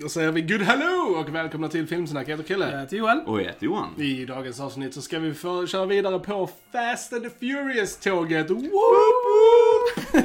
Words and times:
Då 0.00 0.08
säger 0.08 0.32
vi 0.32 0.42
good 0.42 0.62
hello 0.62 1.14
och 1.16 1.34
välkomna 1.34 1.68
till 1.68 1.86
Filmsnack. 1.86 2.28
Jag 2.28 2.36
heter 2.36 2.48
Kille. 2.48 2.70
Jag 2.70 2.80
heter 2.80 2.96
Joel. 2.96 3.20
Och 3.26 3.40
jag 3.40 3.44
heter 3.44 3.64
Johan. 3.66 4.00
I 4.00 4.24
dagens 4.24 4.60
avsnitt 4.60 4.94
så 4.94 5.02
ska 5.02 5.18
vi 5.18 5.34
få 5.34 5.66
köra 5.66 5.86
vidare 5.86 6.18
på 6.18 6.50
Fast 6.72 7.12
and 7.12 7.22
the 7.22 7.30
Furious-tåget. 7.30 8.50
Woop, 8.50 8.62
woop. 8.62 10.14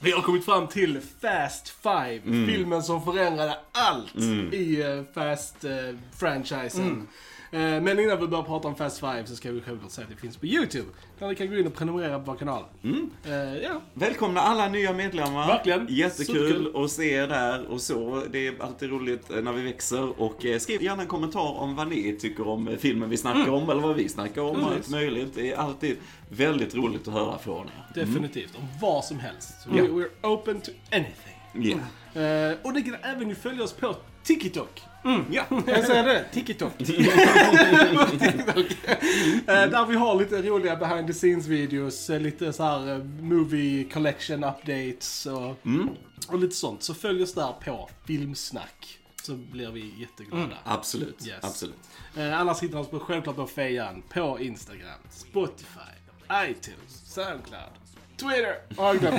vi 0.00 0.10
har 0.10 0.22
kommit 0.22 0.44
fram 0.44 0.66
till 0.66 1.00
Fast 1.20 1.68
Five, 1.68 2.20
filmen 2.22 2.82
som 2.82 3.04
förändrade 3.04 3.58
allt 3.72 4.16
i 4.52 4.82
uh, 4.82 5.04
Fast-franchisen. 5.14 6.90
Eh, 6.90 7.02
men 7.58 7.98
innan 8.00 8.20
vi 8.20 8.26
börjar 8.26 8.42
prata 8.44 8.68
om 8.68 8.74
Fast 8.76 9.00
Five 9.00 9.26
så 9.26 9.36
ska 9.36 9.52
vi 9.52 9.60
självklart 9.60 9.90
säga 9.90 10.04
att 10.04 10.10
det 10.14 10.20
finns 10.20 10.36
på 10.36 10.46
YouTube. 10.46 10.86
Där 11.18 11.28
ni 11.28 11.34
kan 11.34 11.48
gå 11.50 11.56
in 11.56 11.66
och 11.66 11.74
prenumerera 11.74 12.18
på 12.18 12.30
vår 12.30 12.38
kanal. 12.38 12.64
Eh, 13.24 13.32
ja, 13.62 13.80
Välkomna 13.94 14.40
alla 14.40 14.68
nya 14.68 14.92
medlemmar. 14.92 15.46
Verkligen. 15.46 15.86
Jättekul 15.90 16.48
Superkul. 16.48 16.84
att 16.84 16.90
se 16.90 17.10
er 17.12 17.28
där 17.28 17.66
och 17.66 17.80
så. 17.80 18.22
Det 18.30 18.46
är 18.46 18.54
alltid 18.62 18.90
roligt 18.90 19.30
eh, 19.30 19.36
när 19.42 19.52
vi 19.52 19.62
växer. 19.62 20.20
Och 20.20 20.44
eh, 20.46 20.58
skriv 20.58 20.82
gärna 20.82 21.02
en 21.02 21.08
kommentar 21.08 21.58
om 21.60 21.76
vad 21.76 21.88
ni 21.88 22.16
tycker 22.20 22.48
om 22.48 22.68
eh, 22.68 22.76
filmen 22.76 23.10
vi 23.10 23.16
snackar 23.16 23.50
om 23.52 23.70
eller 23.70 23.82
vad 23.82 23.96
vi 23.96 24.08
snackar 24.08 24.42
om. 24.42 24.54
Precis. 24.54 24.76
Allt 24.76 24.88
möjligt. 24.88 25.34
Det 25.34 25.52
är 25.52 25.56
alltid 25.56 25.96
väldigt 26.28 26.74
roligt 26.74 27.08
att 27.08 27.14
höra 27.14 27.38
från 27.38 27.66
er. 27.66 27.86
definitivt. 27.94 28.56
Om 28.56 28.68
vad 28.80 29.04
som 29.04 29.18
helst. 29.18 29.54
Ja. 29.66 29.82
we, 29.82 29.88
we're 29.88 30.08
open 30.22 30.60
to 30.60 30.70
anything. 30.92 31.36
Ja. 32.14 32.20
Eh, 32.22 32.56
och 32.62 32.72
ni 32.74 32.82
kan 32.82 32.94
även 33.02 33.36
följa 33.36 33.64
oss 33.64 33.72
på 33.72 33.96
TikTok. 34.22 34.82
Ja. 35.30 35.44
Jag 35.66 35.84
säger 35.84 36.04
det, 36.04 36.24
TikTok. 36.32 36.78
TikTok. 36.78 36.96
Eh, 39.48 39.66
där 39.70 39.86
vi 39.86 39.96
har 39.96 40.14
lite 40.14 40.42
roliga 40.42 40.76
behind 40.76 41.06
the 41.06 41.12
scenes 41.12 41.46
videos, 41.46 42.10
eh, 42.10 42.20
lite 42.20 42.52
så 42.52 42.62
här 42.62 42.92
eh, 42.92 42.98
movie 43.04 43.84
collection 43.84 44.44
updates 44.44 45.26
och, 45.26 45.66
Mm. 45.66 45.88
och 46.28 46.38
lite 46.38 46.54
sånt. 46.54 46.82
Så 46.82 46.94
följ 46.94 47.22
oss 47.22 47.34
där 47.34 47.52
på 47.64 47.88
Filmsnack. 48.06 48.98
Så 49.22 49.34
blir 49.34 49.70
vi 49.70 49.94
jätteglada. 49.98 50.58
Absolut. 50.64 51.26
Yes. 51.26 51.36
Absolut. 51.44 51.76
Eh, 52.16 52.40
annars 52.40 52.62
hittar 52.62 52.74
ni 52.78 52.80
oss 52.84 52.88
på, 52.90 52.98
självklart 53.00 53.36
på 53.36 53.46
Fejan, 53.46 54.02
på 54.08 54.38
Instagram, 54.40 54.98
Spotify, 55.10 55.92
iTunes, 56.32 57.02
Soundcloud, 57.04 57.72
Twitter. 58.16 58.56
Ja, 58.76 58.94
jag 58.94 59.12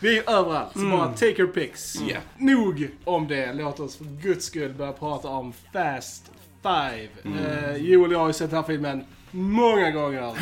Vi 0.00 0.18
är 0.18 0.30
överallt, 0.30 0.72
så 0.72 0.78
bara 0.78 1.08
take 1.12 1.42
your 1.42 1.52
pics. 1.52 1.96
Ja. 2.08 2.16
Nog 2.38 2.88
om 3.04 3.28
det. 3.28 3.52
Låt 3.52 3.80
oss 3.80 3.96
för 3.96 4.04
guds 4.04 4.46
skull 4.46 4.72
börja 4.72 4.92
prata 4.92 5.28
om 5.28 5.52
Fast 5.72 6.30
Five. 6.62 7.08
Eh, 7.24 7.76
Joel 7.76 8.06
och 8.10 8.14
jag 8.14 8.18
har 8.18 8.26
ju 8.26 8.32
sett 8.32 8.50
den 8.50 8.58
här 8.58 8.66
filmen 8.66 9.04
många 9.30 9.90
gånger. 9.90 10.32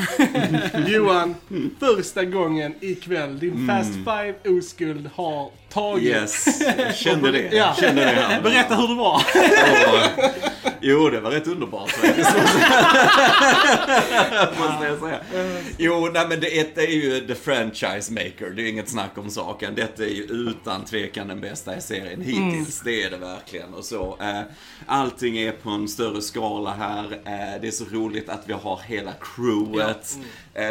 Johan, 0.89 1.35
första 1.81 2.25
gången 2.25 2.75
ikväll. 2.81 3.39
Din 3.39 3.69
Fast 3.69 3.93
Five 3.95 4.35
oskuld 4.59 5.11
har 5.15 5.51
tagit. 5.73 6.05
Yes. 6.05 6.61
Jag 6.79 6.95
kände 6.95 7.33
det. 7.33 7.49
Ja. 7.57 7.75
Kände 7.81 8.01
det 8.05 8.11
här. 8.11 8.43
Berätta 8.43 8.75
hur 8.77 8.89
det 8.89 8.95
var. 8.95 9.23
Jo, 10.87 11.11
det 11.11 11.21
var 11.21 11.31
rätt 11.31 11.47
underbart 11.47 11.91
faktiskt. 11.91 12.31
Måste 14.59 14.85
jag 14.85 14.99
säga. 14.99 15.21
Jo, 15.79 16.09
nej 16.13 16.27
men 16.29 16.41
det 16.41 16.61
ett 16.61 16.79
är 16.79 16.87
ju 16.87 17.27
the 17.27 17.35
franchise 17.35 18.13
maker. 18.13 18.51
Det 18.57 18.63
är 18.63 18.69
inget 18.69 18.89
snack 18.89 19.19
om 19.19 19.31
saken. 19.31 19.75
Detta 19.75 20.05
är 20.05 20.09
ju 20.09 20.23
utan 20.23 20.85
tvekan 20.85 21.29
den 21.29 21.41
bästa 21.41 21.77
i 21.77 21.81
serien 21.81 22.21
hittills. 22.21 22.81
Det 22.81 23.03
är 23.03 23.11
det 23.11 23.17
verkligen. 23.17 23.75
Och 23.75 23.85
så, 23.85 24.19
eh, 24.21 24.41
allting 24.87 25.39
är 25.39 25.53
på 25.53 25.71
en 25.71 25.89
större 25.89 26.23
skala 26.23 26.75
här. 26.75 27.05
Eh, 27.13 27.61
det 27.61 27.67
är 27.67 27.71
så 27.71 27.85
roligt 27.85 28.29
att 28.29 28.43
vi 28.47 28.53
har 28.53 28.81
hela 28.87 29.13
crewet. 29.21 30.17
Eh, 30.17 30.23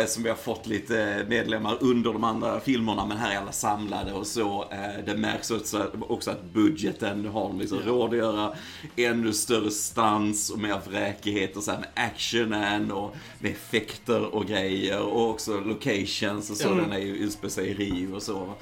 som 0.08 0.24
vi 0.24 0.30
har 0.30 0.36
fått 0.36 0.68
lite 0.68 1.26
medlemmar 1.30 1.78
under 1.80 2.14
de 2.14 2.24
andra 2.24 2.60
filmerna, 2.60 3.06
men 3.06 3.18
här 3.18 3.34
är 3.34 3.38
alla 3.38 3.52
samlade 3.52 4.14
och 4.14 4.28
så. 4.28 4.66
Eh, 4.72 5.06
det 5.06 5.18
märks 5.18 5.52
också, 5.52 6.32
att 6.32 6.44
budgeten, 6.54 7.26
har 7.26 7.54
liksom 7.54 7.80
råd 7.80 8.10
att 8.10 8.18
göra 8.18 8.56
ännu 8.96 9.34
större 9.34 9.72
stans 9.72 10.50
och 10.50 10.60
mer 10.60 10.80
vräkighet 10.88 11.58
och 11.58 11.64
med 11.68 11.86
actionen 11.94 12.92
och 12.92 13.16
med 13.40 13.52
effekter 13.52 14.36
och 14.36 14.46
grejer 14.46 15.02
och 15.02 15.30
också 15.30 15.60
locations 15.60 16.50
och 16.50 16.58
så. 16.58 16.68
Mm. 16.68 16.84
Den 16.84 16.92
är 16.92 17.06
ju 17.06 17.16
utspelar 17.16 17.50
sig 17.50 17.68
i 17.68 17.74
Rio 17.74 18.16
och 18.16 18.24
så. 18.24 18.54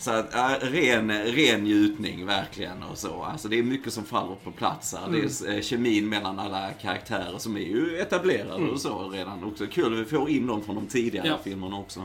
Så 0.00 0.10
att, 0.10 0.34
äh, 0.34 0.48
ren, 0.60 1.10
ren 1.12 1.64
njutning 1.64 2.26
verkligen 2.26 2.82
och 2.82 2.98
så. 2.98 3.22
Alltså 3.22 3.48
det 3.48 3.58
är 3.58 3.62
mycket 3.62 3.92
som 3.92 4.04
faller 4.04 4.34
på 4.44 4.50
plats 4.50 4.94
här. 4.94 5.12
Det 5.12 5.48
är 5.48 5.54
eh, 5.56 5.62
kemin 5.62 6.08
mellan 6.08 6.38
alla 6.38 6.70
karaktärer 6.82 7.38
som 7.38 7.56
är 7.56 7.60
ju 7.60 7.98
etablerade 8.00 8.64
och 8.70 8.80
så 8.80 9.08
redan 9.08 9.44
också. 9.44 9.66
Kul 9.66 9.92
att 9.92 9.98
vi 9.98 10.04
får 10.04 10.30
in 10.30 10.46
dem 10.46 10.62
från 10.64 10.74
de 10.74 10.86
tidigare 10.86 11.26
Ja. 11.28 11.38
filmerna 11.44 11.76
också. 11.78 12.00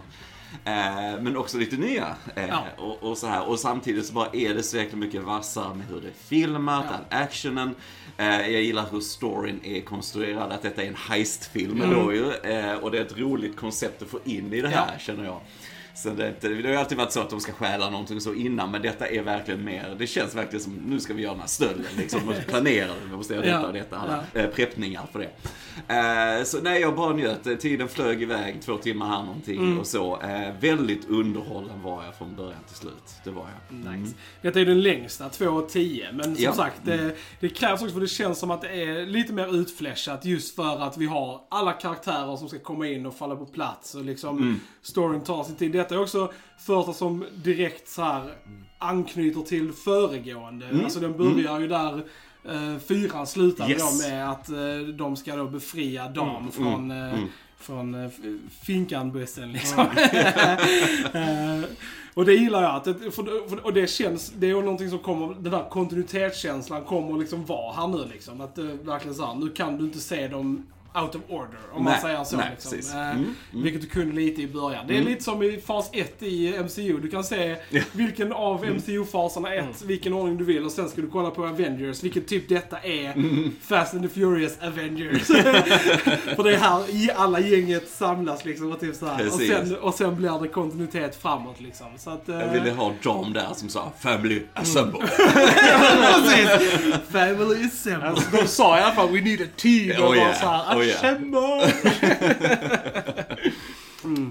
Eh, 0.66 1.22
men 1.22 1.38
också 1.38 1.58
lite 1.58 1.76
nya. 1.76 2.16
Eh, 2.36 2.48
Ja. 2.48 2.64
och, 2.78 3.04
och 3.04 3.18
så 3.18 3.28
här. 3.28 3.50
Och 3.50 3.60
samtidigt 3.60 4.06
så 4.06 4.14
bara 4.14 4.30
är 4.34 4.54
det 4.54 4.64
så 4.64 4.78
jäkla 4.78 4.98
mycket 4.98 5.24
vassare 5.24 5.76
med 5.76 5.86
hur 5.88 6.02
det 6.02 6.08
är 6.08 6.14
filmat, 6.28 6.86
Ja. 6.90 6.96
all 6.96 7.24
actionen. 7.24 7.76
Eh, 8.18 8.28
jag 8.50 8.62
gillar 8.62 8.86
hur 8.92 9.00
storyn 9.00 9.60
är 9.64 9.82
konstruerad, 9.82 10.52
att 10.52 10.62
detta 10.62 10.84
är 10.84 10.88
en 10.88 10.96
heistfilm 11.10 11.82
Mm. 11.82 11.90
då 12.00 12.14
ju. 12.14 12.26
Och 12.82 12.92
det 12.92 12.98
är 12.98 13.02
ett 13.06 13.18
roligt 13.18 13.56
koncept 13.56 14.02
att 14.02 14.08
få 14.08 14.20
in 14.26 14.54
i 14.54 14.62
det 14.62 14.68
här, 14.70 14.90
Ja. 14.94 15.00
känner 15.00 15.24
jag. 15.26 15.40
Så 15.96 16.10
det, 16.10 16.34
det 16.42 16.70
har 16.70 16.76
alltid 16.76 16.98
varit 16.98 17.12
så 17.12 17.20
att 17.20 17.30
de 17.30 17.40
ska 17.40 17.52
stjäla 17.52 17.90
någonting 17.90 18.22
så 18.22 18.34
innan, 18.34 18.72
men 18.72 18.82
detta 18.82 19.08
är 19.08 19.22
verkligen 19.22 19.64
mer, 19.66 19.96
det 20.00 20.08
känns 20.08 20.36
verkligen 20.36 20.64
som, 20.64 20.74
nu 20.74 21.00
ska 21.00 21.14
vi 21.14 21.22
göra 21.22 21.32
den 21.34 21.42
här 21.42 21.48
stölden 21.48 21.86
liksom. 21.98 22.20
Vi 22.20 22.26
måste 22.26 22.42
planera, 22.44 22.92
vi 23.10 23.16
måste 23.16 23.34
göra 23.34 23.46
detta 23.46 23.60
Ja. 23.62 23.68
och 23.68 23.74
detta, 23.74 23.98
alla 23.98 24.24
eh, 24.34 24.50
preppningar 24.50 25.04
för 25.12 25.20
det. 25.20 25.30
Eh, 26.40 26.44
så 26.44 26.62
nej, 26.62 26.82
jag 26.82 26.96
bara 26.96 27.14
njöt. 27.14 27.60
Tiden 27.62 27.88
flög 27.88 28.22
iväg, 28.22 28.62
två 28.62 28.78
timmar 28.78 29.08
här 29.08 29.24
någonting 29.24 29.58
Mm. 29.58 29.80
och 29.80 29.88
så. 29.88 30.22
Eh, 30.22 30.54
väldigt 30.60 31.10
underhållen 31.10 31.82
var 31.82 32.04
jag 32.06 32.16
från 32.16 32.36
början 32.36 32.64
till 32.68 32.76
slut. 32.76 33.04
Det 33.24 33.32
var 33.32 33.46
jag. 33.70 33.94
Nice. 33.94 34.14
Detta 34.42 34.60
är 34.62 34.66
den 34.66 34.82
längsta, 34.82 35.30
2.10. 35.30 36.12
Men 36.14 36.24
som 36.36 36.44
Ja. 36.44 36.54
sagt, 36.54 36.80
det, 36.84 37.16
det 37.40 37.50
krävs 37.50 37.82
också 37.82 37.94
för 37.94 38.02
det 38.02 38.08
känns 38.08 38.40
som 38.40 38.52
att 38.52 38.62
det 38.62 38.84
är 38.84 39.06
lite 39.06 39.34
mer 39.34 39.56
utfläschat 39.56 40.26
just 40.26 40.56
för 40.56 40.82
att 40.82 40.98
vi 40.98 41.06
har 41.06 41.42
alla 41.50 41.72
karaktärer 41.74 42.36
som 42.38 42.50
ska 42.50 42.60
komma 42.60 42.88
in 42.88 43.06
och 43.06 43.16
falla 43.16 43.36
på 43.36 43.46
plats 43.46 43.96
och 43.96 44.04
liksom 44.06 44.60
storyn 44.82 45.22
tar 45.22 45.44
sin 45.44 45.56
tid. 45.56 45.72
Detta 45.84 45.96
är 45.96 46.02
också 46.02 46.32
första 46.58 46.94
som 46.94 47.26
direkt 47.44 47.90
så 47.90 48.02
här 48.02 48.34
anknyter 48.78 49.42
till 49.42 49.72
föregående. 49.74 50.66
Alltså 50.84 51.00
den 51.00 51.18
börjar 51.18 51.60
ju 51.60 51.68
där 51.68 52.04
Uh, 52.50 52.78
fyran 52.80 53.28
slutar 53.28 53.70
Yes. 53.70 54.02
då 54.02 54.10
med 54.10 54.30
att 54.30 54.50
eh, 54.50 54.78
de 54.96 55.16
ska 55.16 55.36
då 55.36 55.46
befria 55.46 56.10
Dam 56.10 56.52
från, 56.52 56.92
uh, 56.92 57.20
från 57.58 57.96
uh, 57.96 58.10
finkanbussen 58.62 59.52
liksom. 59.52 59.80
Eh, 61.14 61.64
och 62.14 62.26
det 62.26 62.34
gillar 62.34 62.64
jag. 62.64 62.76
Att 62.76 62.84
det, 62.84 62.94
för, 62.94 63.50
för, 63.50 63.66
och 63.66 63.74
det 63.74 63.88
känns, 63.88 64.34
det 64.38 64.50
är 64.50 64.54
någonting 64.54 64.90
som 64.90 65.00
kommer, 65.00 65.34
den 65.34 65.52
där 65.52 65.70
kontinuitetskänslan 65.70 66.84
kommer 66.84 67.20
liksom 67.20 67.46
vara 67.46 67.74
här 67.74 67.88
nu 67.88 68.06
liksom. 68.14 68.42
Att 68.42 68.56
det 68.56 68.64
verkligen 68.64 69.16
så 69.16 69.26
här, 69.26 69.36
nu 69.36 69.50
kan 69.50 69.78
du 69.78 69.84
inte 69.84 70.00
se 70.00 70.28
dem 70.28 70.66
out 71.02 71.16
of 71.16 71.22
order, 71.30 71.60
om 71.74 71.84
man 71.84 71.94
Nej, 71.94 72.02
säger 72.02 72.24
så. 72.24 72.38
nej, 72.38 72.48
liksom. 72.52 72.72
precis. 72.72 72.94
Eh, 72.94 73.10
Mm, 73.12 73.36
Vilket 73.52 73.82
du 73.82 73.88
kunde 73.88 74.16
lite 74.16 74.42
i 74.42 74.48
början. 74.48 74.86
Det 74.88 74.98
är 74.98 75.02
lite 75.02 75.24
som 75.24 75.44
i 75.44 75.62
fas 75.66 75.90
1 75.94 76.24
i 76.24 76.54
MCU. 76.64 77.00
Du 77.00 77.10
kan 77.10 77.24
se 77.24 77.56
vilken 77.92 78.34
av 78.34 78.64
Mm. 78.64 78.76
MCU-faserna 78.78 79.54
1, 79.56 79.82
vilken 79.86 80.14
ordning 80.14 80.38
du 80.38 80.44
vill. 80.44 80.66
Och 80.66 80.72
sen 80.72 80.90
ska 80.90 81.02
du 81.02 81.08
kolla 81.10 81.32
på 81.32 81.46
Avengers, 81.46 82.04
vilket 82.04 82.28
typ 82.28 82.50
detta 82.50 82.80
är 82.80 83.12
Mm. 83.14 83.52
Fast 83.62 83.94
and 83.94 84.04
the 84.04 84.10
Furious 84.10 84.58
Avengers. 84.62 85.22
För 86.36 86.44
det 86.44 86.54
är 86.54 86.58
här 86.58 86.90
i- 86.90 87.12
alla 87.16 87.40
gänget 87.40 87.90
samlas 87.90 88.46
liksom 88.46 88.72
och 88.72 88.80
typ 88.80 88.96
så 88.96 89.06
här. 89.06 89.28
Och 89.28 89.34
sen, 89.34 89.76
och 89.82 89.94
sen 89.94 90.16
blir 90.16 90.42
det 90.42 90.48
kontinuitet 90.48 91.22
framåt 91.22 91.62
liksom. 91.62 91.88
Så 91.98 92.10
att... 92.10 92.30
eh, 92.30 92.40
Jag 92.40 92.48
ville 92.54 92.72
ha 92.72 92.94
Dom 93.04 93.34
där 93.34 93.48
som 93.56 93.70
sa 93.70 93.92
Family 94.00 94.42
Assemble. 94.54 95.00
Precis! 96.14 96.50
Family 97.12 97.66
assemble. 97.66 98.08
Alltså, 98.10 98.38
de 98.38 98.48
sa 98.48 98.78
i 98.80 98.82
alla 98.82 98.96
fall 98.96 99.10
We 99.12 99.22
need 99.22 99.42
a 99.42 99.46
team. 99.58 100.02
Oh 100.02 100.08
och 100.08 100.16
yeah, 100.16 100.28
bara 100.28 100.36
såhär 100.40 100.76
yeah. 100.86 101.00
Assemble! 101.14 101.74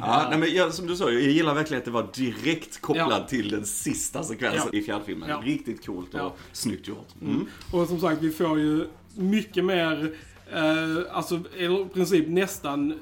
Ja, 0.01 0.27
nej, 0.31 0.39
men 0.39 0.55
jag, 0.55 0.75
som 0.75 0.87
du 0.87 0.97
sa, 0.97 1.11
jag 1.11 1.23
gillar 1.23 1.55
verkligen 1.55 1.79
att 1.79 1.85
det 1.85 1.91
var 1.91 2.09
direkt 2.15 2.81
kopplad 2.81 3.11
Ja. 3.23 3.27
till 3.29 3.51
den 3.51 3.67
sista 3.67 4.23
sekvensen 4.23 4.75
i 4.75 4.83
fjärrfilmen. 4.83 5.43
Riktigt 5.43 5.87
coolt 5.87 6.15
och 6.15 6.21
Ja. 6.21 6.35
snyggt 6.53 6.89
gjort. 6.89 7.09
Mm. 7.23 7.47
Och 7.73 7.89
som 7.89 8.01
sagt, 8.01 8.23
vi 8.23 8.31
får 8.31 8.59
ju 8.59 8.87
mycket 9.15 9.65
mer, 9.65 10.13
eh, 10.53 11.17
alltså 11.17 11.35
i 11.57 11.87
princip 11.95 12.29
nästan 12.29 12.99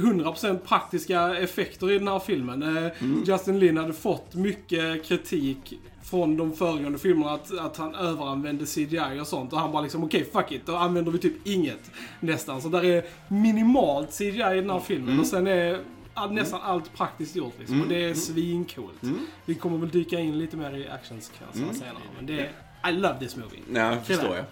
100% 0.00 0.58
praktiska 0.58 1.36
effekter 1.38 1.90
i 1.90 1.98
den 1.98 2.08
här 2.08 2.18
filmen. 2.18 2.76
Eh, 2.76 2.92
Justin 3.26 3.58
Lin 3.58 3.76
hade 3.76 3.92
fått 3.92 4.34
mycket 4.34 5.04
kritik 5.04 5.74
från 6.04 6.36
de 6.36 6.52
föregående 6.52 6.98
filmerna 6.98 7.32
att, 7.32 7.58
att 7.58 7.76
han 7.76 7.94
överanvände 7.94 8.66
CGI 8.66 9.20
och 9.20 9.26
sånt. 9.26 9.52
Och 9.52 9.58
han 9.58 9.72
bara 9.72 9.82
liksom, 9.82 10.04
okej 10.04 10.24
fuck 10.32 10.52
it, 10.52 10.66
då 10.66 10.76
använder 10.76 11.12
vi 11.12 11.18
typ 11.18 11.46
inget 11.46 11.90
nästan. 12.20 12.62
Så 12.62 12.68
där 12.68 12.84
är 12.84 13.04
minimalt 13.28 14.18
CGI 14.18 14.26
i 14.28 14.60
den 14.60 14.70
här 14.70 14.80
filmen. 14.80 15.20
Och 15.20 15.26
sen 15.26 15.46
är 15.46 15.80
all, 16.14 16.32
nästan 16.32 16.60
allt 16.62 16.96
praktiskt 16.96 17.36
gjort 17.36 17.54
liksom. 17.58 17.80
Och 17.82 17.88
det 17.88 18.04
är 18.04 18.14
svincoolt. 18.14 19.02
Vi 19.44 19.54
kommer 19.54 19.78
väl 19.78 19.88
dyka 19.88 20.18
in 20.20 20.38
lite 20.38 20.56
mer 20.56 20.76
i 20.76 20.88
actionsekvenserna 20.88 21.72
senare. 21.72 22.02
Men 22.16 22.26
det 22.26 22.40
är, 22.40 22.90
I 22.90 22.92
love 22.92 23.18
this 23.18 23.36
movie. 23.36 23.60
Ja, 23.74 23.96
förstår 24.04 24.36
jag. 24.36 24.44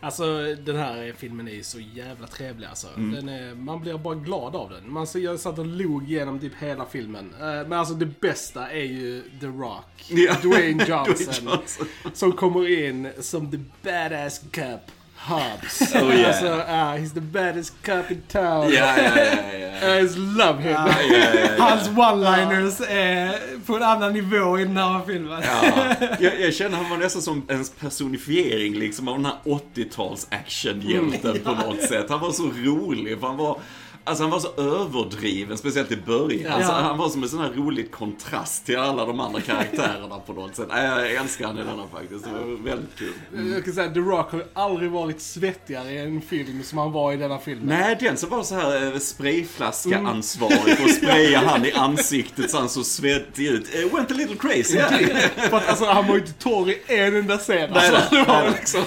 Alltså 0.00 0.54
den 0.64 0.76
här 0.76 1.14
filmen 1.16 1.48
är 1.48 1.52
ju 1.52 1.62
så 1.62 1.80
jävla 1.80 2.26
trevlig 2.26 2.66
alltså. 2.66 2.86
Den 2.96 3.28
är, 3.28 3.54
man 3.54 3.80
blir 3.80 3.98
bara 3.98 4.14
glad 4.14 4.56
av 4.56 4.70
den. 4.70 4.92
Man, 4.92 5.06
jag 5.14 5.40
satt 5.40 5.58
och 5.58 5.66
log 5.66 6.10
igenom 6.10 6.38
typ 6.38 6.52
hela 6.58 6.86
filmen. 6.86 7.34
Eh, 7.40 7.46
Men 7.46 7.72
alltså 7.72 7.94
det 7.94 8.20
bästa 8.20 8.70
är 8.70 8.84
ju 8.84 9.22
The 9.40 9.46
Rock. 9.46 10.04
Ja. 10.08 10.36
Dwayne 10.42 10.84
Johnson. 10.88 11.44
Dwayne 11.44 11.50
Johnson. 11.60 11.86
Som 12.12 12.32
kommer 12.32 12.82
in 12.88 13.08
som 13.20 13.50
the 13.50 13.58
badass 13.82 14.40
cup. 14.50 14.80
Hobbs. 15.20 15.94
Oh, 15.94 16.14
yeah. 16.14 16.28
Alltså, 16.28 16.64
ah, 16.68 16.96
he's 16.96 17.12
the 17.12 17.20
baddest 17.20 17.82
cup 17.82 18.10
in 18.10 18.22
town. 18.28 18.72
Ja, 18.72 18.96
ja, 18.96 19.16
ja, 19.16 19.58
ja. 19.58 19.94
I 19.98 20.00
just 20.00 20.16
love 20.16 20.62
him. 20.62 20.72
Ja, 20.72 21.02
ja, 21.10 21.34
ja. 21.34 21.64
Hans 21.64 21.88
one-liners 21.88 22.80
är 22.88 23.34
på 23.66 23.76
en 23.76 23.82
annan 23.82 24.12
nivå 24.12 24.58
i 24.58 24.64
den 24.64 24.76
här 24.76 25.00
filmen. 25.06 25.42
Ja, 25.42 25.94
jag, 26.20 26.40
jag 26.40 26.54
känner 26.54 26.76
han 26.76 26.90
var 26.90 26.96
nästan 26.96 27.22
som 27.22 27.42
en 27.48 27.64
personifiering 27.80 28.74
liksom 28.74 29.08
av 29.08 29.14
den 29.16 29.24
här 29.24 29.36
80-tals 29.44 30.26
actionhjälten 30.30 31.40
på 31.44 31.50
något 31.50 31.82
sätt. 31.82 32.06
Han 32.08 32.20
var 32.20 32.32
så 32.32 32.42
rolig, 32.42 33.20
för 33.20 33.26
han 33.26 33.36
var 33.36 33.58
Alltså 34.08 34.22
han 34.24 34.30
var 34.30 34.40
så 34.40 34.48
överdriven, 34.56 35.58
speciellt 35.58 35.92
i 35.92 35.96
början. 35.96 36.52
Alltså, 36.52 36.72
Ja. 36.72 36.78
han 36.78 36.98
var 36.98 37.08
som 37.08 37.22
en 37.22 37.28
sån 37.28 37.40
här 37.40 37.50
rolig 37.56 37.90
kontrast 37.90 38.66
till 38.66 38.78
alla 38.78 39.04
de 39.04 39.20
andra 39.20 39.40
karaktärerna 39.40 40.18
på 40.26 40.32
något 40.32 40.56
sätt. 40.56 40.66
Jag 40.70 41.12
älskar 41.14 41.46
han 41.46 41.58
i 41.58 41.62
denna 41.62 41.84
faktiskt. 41.92 42.24
Det 42.24 42.30
var 42.30 42.64
väldigt 42.64 42.98
kul. 42.98 43.12
Jag 43.54 43.64
kan 43.64 43.74
säga 43.74 43.90
The 43.90 44.00
Rock 44.00 44.30
har 44.32 44.38
ju 44.38 44.44
aldrig 44.54 44.90
varit 44.90 45.20
svettigare 45.20 45.90
i 45.92 45.98
en 45.98 46.20
film 46.20 46.62
som 46.62 46.78
han 46.78 46.92
var 46.92 47.12
i 47.12 47.16
denna 47.16 47.38
filmen. 47.38 47.66
Nej, 47.66 47.96
den 48.00 48.16
som 48.16 48.30
var 48.30 48.42
så 48.42 48.54
här 48.54 48.92
eh, 48.92 48.98
sprayflaska-ansvarig 48.98 50.76
för 50.76 50.84
att 50.84 50.94
spraya 50.94 51.38
han 51.46 51.64
i 51.64 51.72
ansiktet 51.72 52.50
så 52.50 52.58
han 52.58 52.68
så 52.68 52.84
svettig 52.84 53.46
ut. 53.46 53.74
Eh, 53.74 53.96
went 53.96 54.10
a 54.10 54.14
little 54.14 54.36
crazy. 54.36 54.78
För 55.50 55.56
att 55.56 55.68
alltså, 55.68 55.84
han 55.84 56.06
var 56.06 56.14
ju 56.14 56.20
inte 56.20 56.32
torr 56.32 56.70
i 56.70 56.78
en 56.86 57.16
enda 57.16 57.38
scen. 57.38 57.70
Nej, 57.74 57.90
Alltså, 57.90 58.16
det 58.16 58.24
var 58.24 58.50
liksom 58.50 58.84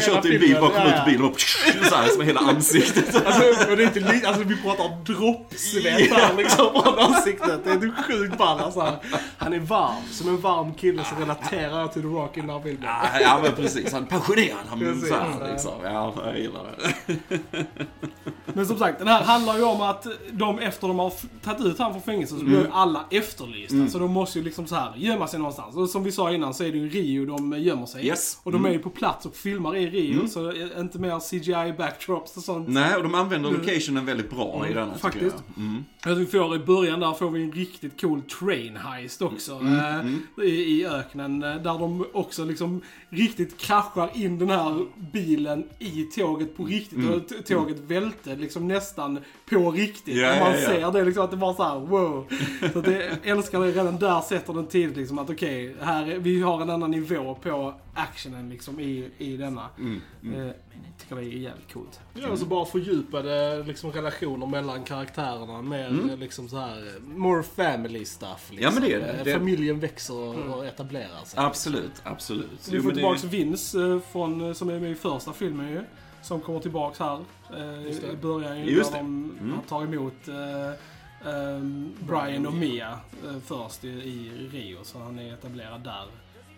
kört 0.00 0.24
i 0.24 0.34
en 0.34 0.40
bil, 0.40 0.56
bara 0.60 0.70
kom 0.70 0.86
ut 0.86 0.94
ur 1.00 1.04
bilen 1.06 1.24
och 1.24 1.40
så 1.88 1.94
här, 1.94 2.08
som 2.08 2.22
hela 2.22 2.40
ansiktet. 2.40 3.26
Alltså, 3.26 3.70
och 3.70 3.76
det 3.76 3.82
är 3.84 3.98
inte 3.98 4.28
alltså 4.28 4.42
vi 4.44 4.56
pratar 4.64 5.04
droppsvett 5.04 6.10
här 6.12 6.36
liksom 6.36 6.82
från 6.82 6.98
ansiktet. 6.98 7.64
Det 7.64 7.70
är 7.70 8.02
sjukt 8.02 8.38
ball 8.38 8.58
alltså. 8.60 8.92
Han 9.38 9.52
är 9.52 9.58
varm, 9.58 10.02
som 10.10 10.28
en 10.28 10.40
varm 10.40 10.74
kille 10.74 11.04
så 11.04 11.20
relaterar 11.20 11.80
jag 11.80 11.92
till 11.92 12.02
The 12.02 12.08
Rock 12.08 12.36
i 12.36 12.40
den 12.40 12.50
här 12.50 12.60
filmen. 12.60 12.82
Ja, 12.84 13.20
ja 13.20 13.40
men 13.42 13.52
precis. 13.52 13.92
Han 13.92 14.02
är 14.02 14.06
passionerad. 14.06 14.58
Han 14.68 14.78
Precis. 14.78 15.08
så 15.08 15.14
här, 15.14 15.52
liksom. 15.52 15.72
Ja, 15.84 16.14
jag 16.24 16.38
gillar 16.38 16.62
det. 17.06 17.38
Men 18.56 18.66
som 18.66 18.78
sagt, 18.78 18.98
den 18.98 19.08
här 19.08 19.22
handlar 19.22 19.56
ju 19.56 19.62
om 19.62 19.80
att 19.80 20.06
de 20.32 20.58
efter 20.58 20.88
de 20.88 20.98
har 20.98 21.12
tagit 21.44 21.66
ut 21.66 21.78
han 21.78 21.92
från 21.92 22.02
fängelset 22.02 22.38
så 22.38 22.44
blir 22.44 22.54
Mm. 22.54 22.66
ju 22.66 22.72
alla 22.72 23.04
efterlysta. 23.10 23.88
Så 23.88 23.98
de 23.98 24.10
måste 24.12 24.38
ju 24.38 24.44
liksom 24.44 24.66
så 24.66 24.74
här 24.74 24.92
gömma 24.96 25.26
sig 25.26 25.38
någonstans. 25.38 25.76
Och 25.76 25.88
som 25.90 26.04
vi 26.04 26.12
sa 26.12 26.32
innan 26.32 26.54
så 26.54 26.64
är 26.64 26.72
det 26.72 26.78
ju 26.78 26.88
Rio 26.88 27.26
de 27.26 27.58
gömmer 27.58 27.86
sig. 27.86 28.06
Yes. 28.06 28.38
Och 28.42 28.52
de 28.52 28.64
är 28.66 28.70
ju 28.70 28.78
på 28.78 28.90
plats 28.90 29.26
och 29.26 29.34
filmar 29.36 29.76
i 29.76 29.86
Rio. 29.90 30.28
Så 30.28 30.42
det 30.42 30.60
är 30.62 30.80
inte 30.80 30.98
mer 30.98 31.20
CGI 31.20 31.74
backdrops 31.78 32.36
och 32.36 32.42
sånt. 32.42 32.68
Nej, 32.68 32.96
och 32.96 33.02
de 33.02 33.14
använder 33.14 33.50
locationen 33.50 34.06
väldigt 34.06 34.30
bra 34.30 34.43
i 34.70 34.72
denna, 34.74 34.86
tycker 34.86 34.98
Faktiskt. 34.98 35.36
jag. 35.56 35.64
Mm. 35.64 35.84
Jag 36.04 36.14
vi 36.14 36.26
får 36.26 36.56
i 36.56 36.58
början 36.58 37.00
där 37.00 37.12
får 37.12 37.30
vi 37.30 37.42
en 37.42 37.52
riktigt 37.52 38.00
cool 38.00 38.22
train 38.22 38.76
heist 38.76 39.22
också. 39.22 39.52
Mm, 39.54 40.20
eh, 40.38 40.44
I, 40.44 40.50
I 40.80 40.86
öknen. 40.86 41.42
eh, 41.42 41.48
Där 41.56 41.78
de 41.78 42.06
också 42.12 42.44
liksom 42.44 42.80
riktigt 43.08 43.58
kraschar 43.58 44.10
in 44.14 44.38
den 44.38 44.50
här 44.50 44.86
bilen 45.12 45.64
i 45.78 46.02
tåget 46.02 46.56
på 46.56 46.64
riktigt. 46.64 47.10
Och 47.10 47.28
t- 47.28 47.34
tåget 47.54 47.78
välte 47.80 48.36
liksom 48.36 48.68
nästan 48.68 49.18
på 49.50 49.70
riktigt. 49.70 50.16
Mm. 50.18 50.30
Och 50.32 50.38
man 50.48 50.60
ja. 50.60 50.66
ser 50.68 50.92
det 50.92 51.04
liksom 51.04 51.24
att 51.24 51.30
det 51.30 51.36
var 51.36 51.54
så 51.54 51.62
här: 51.62 51.78
wow. 51.80 52.26
Så 52.72 52.78
att 52.78 52.86
jag 52.86 53.02
älskar 53.22 53.60
det 53.60 53.66
redan 53.70 53.98
där 53.98 54.20
sätter 54.20 54.52
den 54.52 54.66
tidigt 54.66 54.96
liksom 54.96 55.18
att 55.18 55.30
okej, 55.30 55.76
här 55.80 56.06
är- 56.10 56.18
vi 56.18 56.42
har 56.42 56.62
en 56.62 56.70
annan 56.70 56.90
nivå 56.90 57.34
på 57.42 57.74
actionen 57.94 58.48
liksom 58.50 58.80
i, 58.80 59.10
i 59.18 59.36
denna. 59.36 59.68
Mm, 59.78 60.00
Eh, 60.24 60.50
tycker 60.98 61.16
det 61.16 61.22
är 61.22 61.24
jävligt 61.24 61.72
coolt. 61.72 62.00
Ja, 62.14 62.28
alltså 62.30 62.46
bara 62.46 62.64
fördjupade 62.64 63.62
liksom, 63.62 63.92
relationer 64.34 64.46
mellan 64.62 64.84
karaktärerna. 64.84 65.62
Mer 65.62 65.86
Mm. 65.88 66.18
liksom 66.20 66.48
så 66.48 66.58
här, 66.58 67.00
more 67.04 67.42
family 67.42 68.04
stuff. 68.04 68.50
Liksom. 68.50 68.58
Ja, 68.64 68.70
men 68.70 68.82
det 68.82 68.92
är 68.94 69.00
det. 69.00 69.12
Eh, 69.12 69.24
Det- 69.24 69.32
Familjen 69.32 69.80
växer 69.80 70.14
och, 70.14 70.56
och 70.58 70.66
etablerar 70.66 71.24
sig. 71.24 71.38
Absolut, 71.40 71.92
absolut. 72.02 72.68
Vi 72.70 72.76
får 72.78 72.84
men 72.84 72.88
det- 72.88 72.94
tillbaks 72.94 73.24
Vince 73.24 73.78
eh, 73.82 74.00
från, 74.12 74.40
eh, 74.48 74.52
som 74.52 74.68
är 74.70 74.80
med 74.80 74.90
i 74.90 74.94
första 74.94 75.32
filmen 75.32 75.68
ju. 75.68 75.84
Som 76.22 76.40
kommer 76.40 76.60
tillbaks 76.60 76.98
här 76.98 77.24
eh, 77.56 77.86
i 77.86 78.16
början 78.22 78.58
ju. 78.60 78.70
Just 78.70 78.92
där 78.92 78.98
de 78.98 79.30
Mm. 79.40 79.52
han 79.54 79.62
tar 79.62 79.82
emot 79.84 80.28
eh, 80.28 81.30
ehm, 81.32 81.92
Brian 82.00 82.46
och 82.46 82.54
Mia 82.54 82.90
eh, 83.26 83.38
först 83.46 83.84
i, 83.84 83.88
i 83.88 84.48
Rio. 84.52 84.78
Så 84.84 84.98
han 84.98 85.18
är 85.18 85.32
etablerad 85.34 85.80
där 85.84 86.04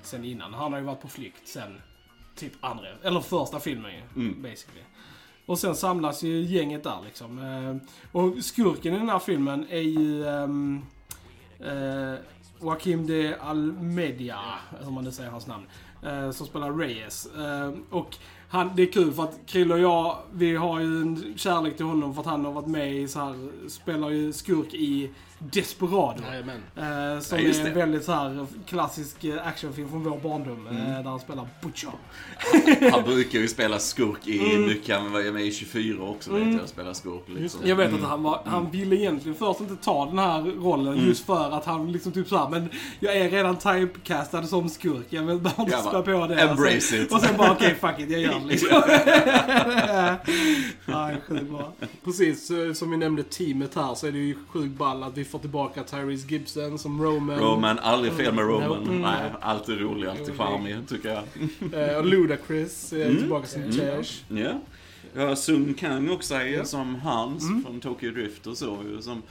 sen 0.03 0.25
innan. 0.25 0.55
Han 0.55 0.73
har 0.73 0.81
ju 0.81 0.85
varit 0.87 1.01
på 1.01 1.09
flykt 1.09 1.49
sen 1.49 1.81
typ 2.37 2.53
andra, 2.61 2.87
eller 3.03 3.21
första 3.21 3.61
filmen 3.61 3.93
ju. 3.93 4.23
Mm. 4.23 4.43
Basically. 4.43 4.81
Och 5.47 5.59
sen 5.59 5.75
samlas 5.75 6.23
ju 6.23 6.41
gänget 6.43 6.85
där 6.85 6.99
liksom. 7.05 7.39
Eh, 7.39 7.91
och 8.13 8.45
skurken 8.45 8.95
i 8.95 8.99
den 8.99 9.09
här 9.09 9.19
filmen 9.19 9.67
är 9.71 9.81
ju 9.81 10.25
Um, 10.47 10.87
uh, 11.61 12.15
Joaquim 12.61 13.07
de 13.07 13.35
Almedia, 13.41 14.39
hur 14.85 14.91
man 14.91 15.05
nu 15.05 15.13
säger 15.13 15.31
hans 15.31 15.47
namn. 15.47 15.67
Uh, 16.07 16.31
som 16.31 16.47
spelar 16.47 16.73
Reyes. 16.73 17.29
Uh, 17.39 17.75
och 17.91 18.17
han, 18.49 18.71
det 18.77 18.83
är 18.83 18.93
kul 18.93 19.13
för 19.13 19.23
att 19.23 19.39
Krill 19.47 19.73
och 19.73 19.79
jag, 19.79 20.19
vi 20.33 20.57
har 20.57 20.81
ju 20.81 20.87
en 21.03 21.35
kärlek 21.37 21.77
till 21.77 21.87
honom 21.87 22.15
för 22.15 22.21
att 22.21 22.27
han 22.27 22.45
har 22.45 22.53
varit 22.53 22.67
med 22.69 22.95
i 22.95 23.09
så 23.09 23.19
här, 23.19 23.49
spelar 23.69 24.11
ju 24.11 24.33
skurk 24.33 24.75
i 24.75 25.11
Desperado. 25.39 26.23
Jajamän. 26.31 26.63
Eh, 26.77 27.21
som 27.21 27.39
Ja, 27.39 27.45
är 27.45 27.67
en 27.67 27.75
väldigt 27.75 28.05
så 28.05 28.13
här 28.13 28.47
klassisk 28.67 29.25
eh, 29.25 29.47
actionfilm 29.47 29.89
från 29.89 30.05
vår 30.05 30.19
barndom. 30.19 30.67
Mm. 30.67 30.83
Eh, 30.83 31.03
där 31.03 31.11
han 31.11 31.21
spelar 31.21 31.49
Butcher. 31.63 31.91
Han 32.93 33.03
brukar 33.05 33.39
ju 33.39 33.49
spela 33.49 33.79
skurk 33.79 34.27
i 34.29 34.59
mycket. 34.59 34.97
Han 35.01 35.13
var 35.13 35.33
med 35.33 35.43
i 35.43 35.53
24 35.53 36.03
också 36.03 36.33
vet 36.33 36.55
jag. 36.55 36.69
Spela 36.69 36.95
skurk 36.95 37.23
liksom. 37.27 37.61
Jag 37.65 37.77
vet 37.77 37.95
att 37.95 38.01
han, 38.01 38.23
var, 38.23 38.41
han 38.45 38.71
ville 38.71 38.97
egentligen 38.97 39.39
först 39.39 39.61
inte 39.61 39.77
ta 39.77 40.07
den 40.07 40.19
här 40.19 40.43
rollen 40.43 40.87
Mm. 40.95 41.07
just 41.09 41.27
för 41.27 41.51
att 41.51 41.65
han 41.65 41.93
liksom 41.93 42.13
typ 42.13 42.29
såhär, 42.29 42.49
men 42.49 42.69
jag 43.01 43.17
är 43.17 43.31
redan 43.31 43.57
typecastad 43.57 44.43
som 44.43 44.69
skurk. 44.69 45.07
Jag 45.11 45.41
bara 45.41 45.55
inte 45.59 45.79
spä 45.79 46.03
på 46.03 46.27
det. 46.27 46.41
embrace 46.41 46.81
sen, 46.81 47.03
it. 47.03 47.13
Och 47.13 47.21
sen 47.21 47.37
bara 47.37 47.53
okej, 47.53 47.75
fuck 47.81 47.99
it, 47.99 48.11
jag 48.11 48.21
gör 48.21 48.36
det 48.47 48.49
liksom. 48.49 48.83
ja, 50.87 51.11
sjukt 51.29 51.51
bra. 51.51 51.73
Precis, 52.05 52.51
eh, 52.51 52.73
som 52.73 52.91
vi 52.91 52.97
nämnde 52.97 53.23
teamet 53.23 53.75
här 53.75 53.95
så 53.95 54.07
är 54.07 54.13
det 54.13 54.19
ju 54.19 54.35
sjukt 54.49 54.79
ball 54.79 55.03
att 55.03 55.17
vi 55.17 55.25
får 55.25 55.39
tillbaka 55.39 55.83
Tyrese 55.83 56.27
Gibson 56.29 56.79
som 56.79 57.03
Roman. 57.03 57.39
Roman, 57.39 57.79
aldrig 57.79 58.13
fel 58.13 58.35
med 58.35 58.45
Roman. 58.45 58.83
Mm. 58.83 59.01
Nej, 59.03 59.31
alltid 59.41 59.81
rolig, 59.81 60.09
alltid 60.09 60.37
charmig, 60.39 60.77
tycker 60.89 61.09
jag. 61.09 61.91
Eh, 61.91 61.97
och 61.99 62.07
Ludacris 62.07 62.93
är 62.93 63.05
Mm. 63.07 63.17
tillbaka 63.17 63.47
som 63.47 63.73
Chash. 63.73 64.23
Ja. 64.29 64.61
Ja, 65.15 65.37
Sun 65.37 65.75
Kang 65.75 66.11
också 66.11 66.35
är 66.35 66.45
Ja. 66.47 66.65
som 66.65 66.95
Hans 66.95 67.43
Mm. 67.43 67.65
från 67.65 67.81
Tokyo 67.81 68.11
Drift 68.13 68.47
och 68.47 68.57
så 68.59 68.79
som 69.01 69.23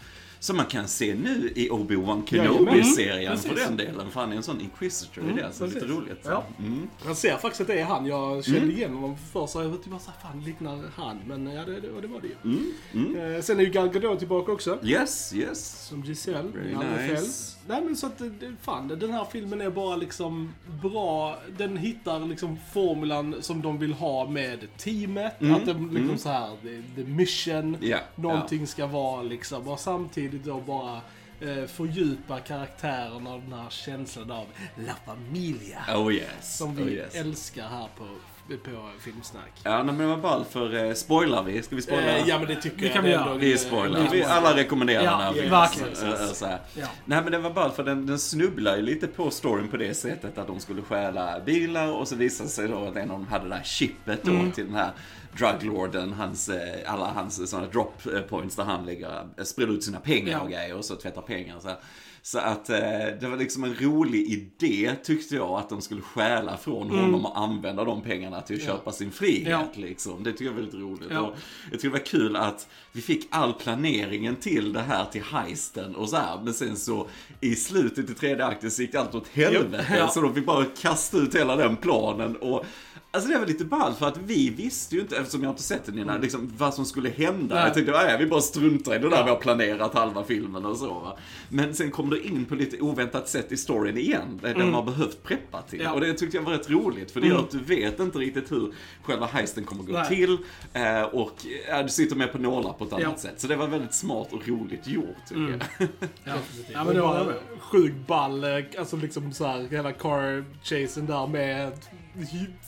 som 0.46 0.58
man 0.58 0.66
kan 0.66 0.88
se 0.88 1.16
nu 1.16 1.52
i 1.56 1.70
Obi-Wan. 1.70 2.26
Kenobi-serien 2.26 3.38
för 3.38 3.50
Precis. 3.50 3.66
den 3.68 3.78
delen. 3.78 4.12
För 4.12 4.20
han 4.20 4.32
är 4.32 4.36
en 4.36 4.44
sån 4.44 4.62
inquisitor 4.62 5.24
i 5.30 5.34
det, 5.34 5.50
så 5.54 5.66
lite 5.66 5.80
precis. 5.80 5.96
roligt. 5.96 6.22
Ja. 6.26 6.44
Mm. 6.60 6.88
Man 7.06 7.16
ser 7.16 7.38
faktiskt 7.38 7.62
att 7.62 7.68
det 7.68 7.80
är 7.80 7.86
han. 7.86 8.06
Jag 8.06 8.46
kände 8.46 8.60
Mm. 8.60 8.72
igen 8.76 8.94
honom 8.94 9.18
först 9.34 9.54
så 9.54 9.62
jag 9.62 9.70
var 9.70 9.78
typ 9.78 9.86
bara 9.92 10.00
såhär, 10.00 10.18
fan 10.22 10.44
liknar 10.44 10.84
han. 10.96 11.20
Men 11.28 11.46
ja, 11.48 11.66
det, 11.66 11.72
det, 11.80 12.02
det 12.02 12.08
var 12.08 12.22
det 12.22 12.28
ju. 12.28 12.36
Mm. 12.44 12.72
Mm. 12.94 13.36
Eh, 13.36 13.42
sen 13.42 13.60
är 13.60 13.64
ju 13.64 13.70
Gal 13.70 13.90
Gadot 13.90 14.20
tillbaka 14.20 14.52
också. 14.52 14.80
Yes, 14.84 15.34
yes. 15.34 15.88
Som 15.88 16.04
Giselle 16.04 16.50
Very 16.54 16.74
nice. 16.76 17.16
Fäll. 17.16 17.26
Nej 17.68 17.82
men 17.86 17.96
så 17.96 18.08
att, 18.08 18.18
det- 18.18 18.56
fan 18.62 18.88
den 18.88 19.12
här 19.12 19.26
filmen 19.32 19.62
är 19.62 19.70
bara 19.70 19.96
liksom 19.96 20.54
bra. 20.82 21.40
Den 21.58 21.78
hittar 21.78 22.20
liksom 22.20 22.58
formulan 22.74 23.36
som 23.42 23.62
de 23.62 23.80
vill 23.80 23.94
ha 23.94 24.30
med 24.30 24.68
teamet. 24.78 25.42
Mm, 25.42 25.56
Att 25.56 25.66
det 25.66 25.74
liksom 25.74 25.96
mm. 25.98 26.18
så 26.18 26.30
här, 26.30 26.50
the, 26.64 27.02
the 27.04 27.10
mission. 27.10 27.78
Ja, 27.82 27.98
Någonting 28.16 28.68
ska 28.68 28.88
vara 28.88 29.22
liksom. 29.24 29.68
Och 29.68 29.80
samtidigt 29.80 30.35
då 30.38 30.60
bara 30.62 31.02
eh, 31.42 31.66
fördjupa 31.68 32.40
karaktärerna 32.40 33.34
och 33.34 33.42
den 33.42 33.54
här 33.54 33.70
känslan 33.70 34.32
av 34.32 34.46
La 34.76 34.94
Familia. 35.06 35.80
Oh 35.96 36.14
yes. 36.14 36.58
Som 36.58 36.76
vi 36.76 36.84
oh, 36.84 36.90
yes. 36.90 37.16
älskar 37.16 37.68
här 37.68 37.88
på, 37.98 38.04
på 38.48 38.90
Filmsnack. 39.00 39.52
Ja, 39.64 39.76
nej, 39.78 39.86
men 39.86 39.98
det 39.98 40.06
var 40.08 40.18
ball 40.18 40.46
för 40.46 40.86
eh, 40.86 40.94
spoilar 40.94 41.44
vi? 41.44 41.62
Ska 41.64 41.76
vi 41.76 41.82
spoila? 41.82 42.18
Eh, 42.18 42.28
ja 42.28 42.38
men 42.40 42.48
det 42.48 42.56
tycker 42.56 42.78
Det 42.78 42.86
jag. 42.86 42.94
kan 42.94 43.04
vi 43.04 43.10
göra. 43.12 43.34
Vi 43.34 43.58
spoilar. 43.58 44.00
eh, 44.00 44.12
Vi 44.12 44.24
alla 44.24 44.56
rekommenderar 44.56 45.04
Ja, 45.04 45.12
den 45.12 45.20
här 45.22 45.34
filmen. 45.34 45.52
verkligen. 45.52 45.96
Så, 45.96 46.06
eh, 46.06 46.16
så 46.34 46.46
här. 46.46 46.60
Ja. 46.74 46.88
Nej 47.06 47.22
men 47.24 47.32
det 47.32 47.38
var 47.38 47.50
bara 47.50 47.70
för 47.72 47.84
den, 47.84 48.06
den 48.06 48.20
snubblar 48.20 48.76
ju 48.76 48.82
lite 48.82 49.08
på 49.08 49.32
storyn 49.32 49.68
på 49.68 49.78
det 49.78 49.94
sättet 49.94 50.38
att 50.38 50.48
de 50.48 50.60
skulle 50.60 50.82
stjäla 50.82 51.40
bilar 51.40 51.92
och 51.92 52.08
så 52.08 52.16
visade 52.16 52.50
sig 52.50 52.68
då 52.68 52.86
att 52.88 52.96
en 52.96 53.12
av 53.12 53.18
dem 53.20 53.28
hade 53.28 53.50
det 53.50 53.56
här 53.56 53.64
chippet 53.64 54.24
då 54.24 54.32
Mm. 54.32 54.52
till 54.52 54.66
den 54.66 54.76
här 54.76 54.92
druglorden, 55.38 56.14
hans, 56.14 56.50
eh, 56.50 56.94
alla 56.94 57.12
hans 57.12 57.50
sådana 57.50 57.68
drop 57.68 57.94
eh, 58.14 58.22
points 58.22 58.56
där 58.56 58.64
han 58.64 58.86
lägger, 58.86 59.28
eh, 59.38 59.44
sprider 59.44 59.74
ut 59.74 59.84
sina 59.84 60.00
pengar 60.00 60.32
Ja. 60.32 60.40
och 60.42 60.50
grejer 60.50 60.76
och 60.78 60.86
så 60.86 60.96
tvättar 60.96 61.22
pengar. 61.22 61.60
Så, 61.60 61.70
så 62.22 62.40
att 62.40 62.70
eh, 62.70 62.78
det 63.22 63.28
var 63.30 63.38
liksom 63.38 63.64
en 63.64 63.76
rolig 63.76 64.22
idé 64.32 64.92
tyckte 65.04 65.36
jag 65.36 65.50
att 65.60 65.70
de 65.70 65.82
skulle 65.82 66.02
stjäla 66.02 66.58
från 66.58 66.90
honom 66.90 67.26
och 67.26 67.40
använda 67.40 67.84
de 67.84 68.02
pengarna 68.02 68.42
till 68.42 68.56
att 68.56 68.62
köpa 68.64 68.92
sin 68.92 69.12
frihet 69.12 69.48
Mm. 69.48 69.60
Ja. 69.60 69.68
liksom. 69.88 70.24
Det 70.24 70.32
tycker 70.32 70.46
jag 70.46 70.52
är 70.52 70.56
väldigt 70.56 70.76
roligt. 70.82 71.08
Ja. 71.12 71.20
Och 71.20 71.34
jag 71.72 71.80
tycker 71.80 71.88
det 71.88 72.00
var 72.00 72.06
kul 72.06 72.36
att 72.36 72.68
vi 72.92 73.02
fick 73.02 73.28
all 73.30 73.54
planeringen 73.54 74.36
till 74.36 74.74
det 74.74 74.82
här, 74.82 75.06
till 75.06 75.24
heisten 75.24 75.96
och 75.96 76.10
så 76.10 76.16
här. 76.18 76.40
Men 76.44 76.54
sen 76.54 76.76
så 76.78 77.08
i 77.42 77.56
slutet 77.56 78.10
i 78.10 78.14
tredje 78.14 78.46
akten 78.46 78.72
så 78.72 78.82
gick 78.82 78.96
allt 78.96 79.16
åt 79.16 79.28
helvete. 79.28 79.96
Ja. 79.98 80.08
Så 80.08 80.22
de 80.22 80.34
fick 80.36 80.46
bara 80.46 80.66
kasta 80.82 81.18
ut 81.18 81.36
hela 81.36 81.56
den 81.56 81.76
planen 81.78 82.36
och 82.36 82.66
Alltså 83.16 83.30
det 83.30 83.38
var 83.40 83.46
lite 83.46 83.66
ballt 83.66 83.98
för 83.98 84.08
att 84.08 84.18
vi 84.18 84.50
visste 84.50 84.96
ju 84.96 85.02
inte, 85.02 85.18
eftersom 85.18 85.44
jag 85.44 85.52
inte 85.52 85.64
sett 85.64 85.86
den 85.86 85.96
innan, 85.96 86.10
Mm. 86.10 86.22
liksom, 86.22 86.52
vad 86.58 86.74
som 86.74 86.86
skulle 86.86 87.10
hända. 87.10 87.56
Nej. 87.56 87.64
Jag 87.64 87.74
tänkte, 87.74 87.92
ja, 87.92 88.18
vi 88.20 88.26
bara 88.26 88.42
struntar 88.42 88.96
i 88.96 89.00
det 89.00 89.10
där 89.10 89.24
vi 89.24 89.30
har 89.30 89.38
planerat 89.38 89.94
halva 89.94 90.24
filmen 90.24 90.66
och 90.66 90.78
så 90.78 90.88
va. 90.94 91.18
Men 91.50 91.76
sen 91.76 91.92
kom 91.92 92.10
det 92.10 92.28
in 92.28 92.46
på 92.46 92.56
lite 92.56 92.80
oväntat 92.82 93.30
sätt 93.30 93.52
i 93.52 93.58
storyn 93.58 93.98
igen, 93.98 94.40
det 94.42 94.54
den 94.54 94.72
man 94.72 94.86
behövt 94.86 95.24
preppa 95.24 95.62
till. 95.62 95.82
Ja. 95.82 95.92
Och 95.94 96.02
det 96.02 96.14
tyckte 96.14 96.38
jag 96.38 96.44
var 96.44 96.52
rätt 96.52 96.70
roligt, 96.70 97.12
för 97.12 97.22
det 97.22 97.28
gör 97.28 97.40
att 97.40 97.52
du 97.52 97.60
vet 97.60 98.00
inte 98.00 98.18
riktigt 98.20 98.52
hur 98.52 98.74
själva 99.04 99.26
heisten 99.26 99.64
kommer 99.64 99.84
gå 99.84 99.94
Nej. 99.94 100.08
till. 100.08 100.38
Eh, 100.74 101.02
och 101.04 101.34
ja, 101.70 101.84
du 101.84 101.90
sitter 101.90 102.16
med 102.16 102.32
på 102.32 102.38
nålar 102.38 102.74
på 102.74 102.84
ett 102.84 102.94
annat 102.94 103.04
Ja. 103.04 103.18
sätt. 103.18 103.34
Så 103.42 103.48
det 103.48 103.56
var 103.56 103.68
väldigt 103.68 103.94
smart 103.94 104.28
och 104.34 104.48
roligt 104.48 104.88
gjort, 104.88 105.06
tycker 105.28 105.42
Mm. 105.42 105.60
jag. 105.80 105.88
Ja, 106.24 106.34
Ja, 106.74 106.84
men 106.84 106.96
det 106.96 107.02
var. 107.02 107.34
Sjukt 107.60 108.08
ball, 108.08 108.44
eh, 108.44 108.50
alltså 108.80 108.98
liksom 108.98 109.34
så 109.34 109.46
här, 109.48 109.68
hela 109.72 109.92
car 109.92 110.46
chasen 110.64 111.06
där 111.06 111.28
med 111.28 111.72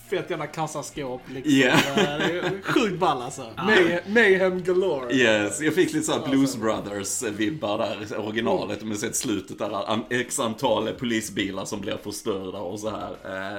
fett 0.09 0.29
jävla 0.29 0.47
kassaskåp 0.47 1.21
liksom. 1.33 1.53
Det 1.53 1.63
är 1.63 2.61
Sjukt 2.63 2.99
ball 2.99 3.21
alltså. 3.21 3.41
May, 3.65 3.99
mayhem 4.07 4.63
galore. 4.63 5.13
Yes, 5.13 5.61
jag 5.61 5.75
fick 5.75 5.93
lite 5.93 6.05
såhär 6.05 6.27
Blues 6.29 6.57
Brothers-vibbar 6.57 7.77
där, 7.77 8.19
originalet. 8.19 8.81
Om 8.83 8.89
du 8.89 8.95
sett 8.95 9.15
slutet 9.15 9.59
där, 9.59 9.91
an- 9.91 10.03
x 10.09 10.39
antal 10.39 10.87
polisbilar 10.93 11.65
som 11.65 11.81
blir 11.81 11.97
förstörda 12.03 12.57
och 12.57 12.79
så 12.79 12.89
här. 12.89 13.09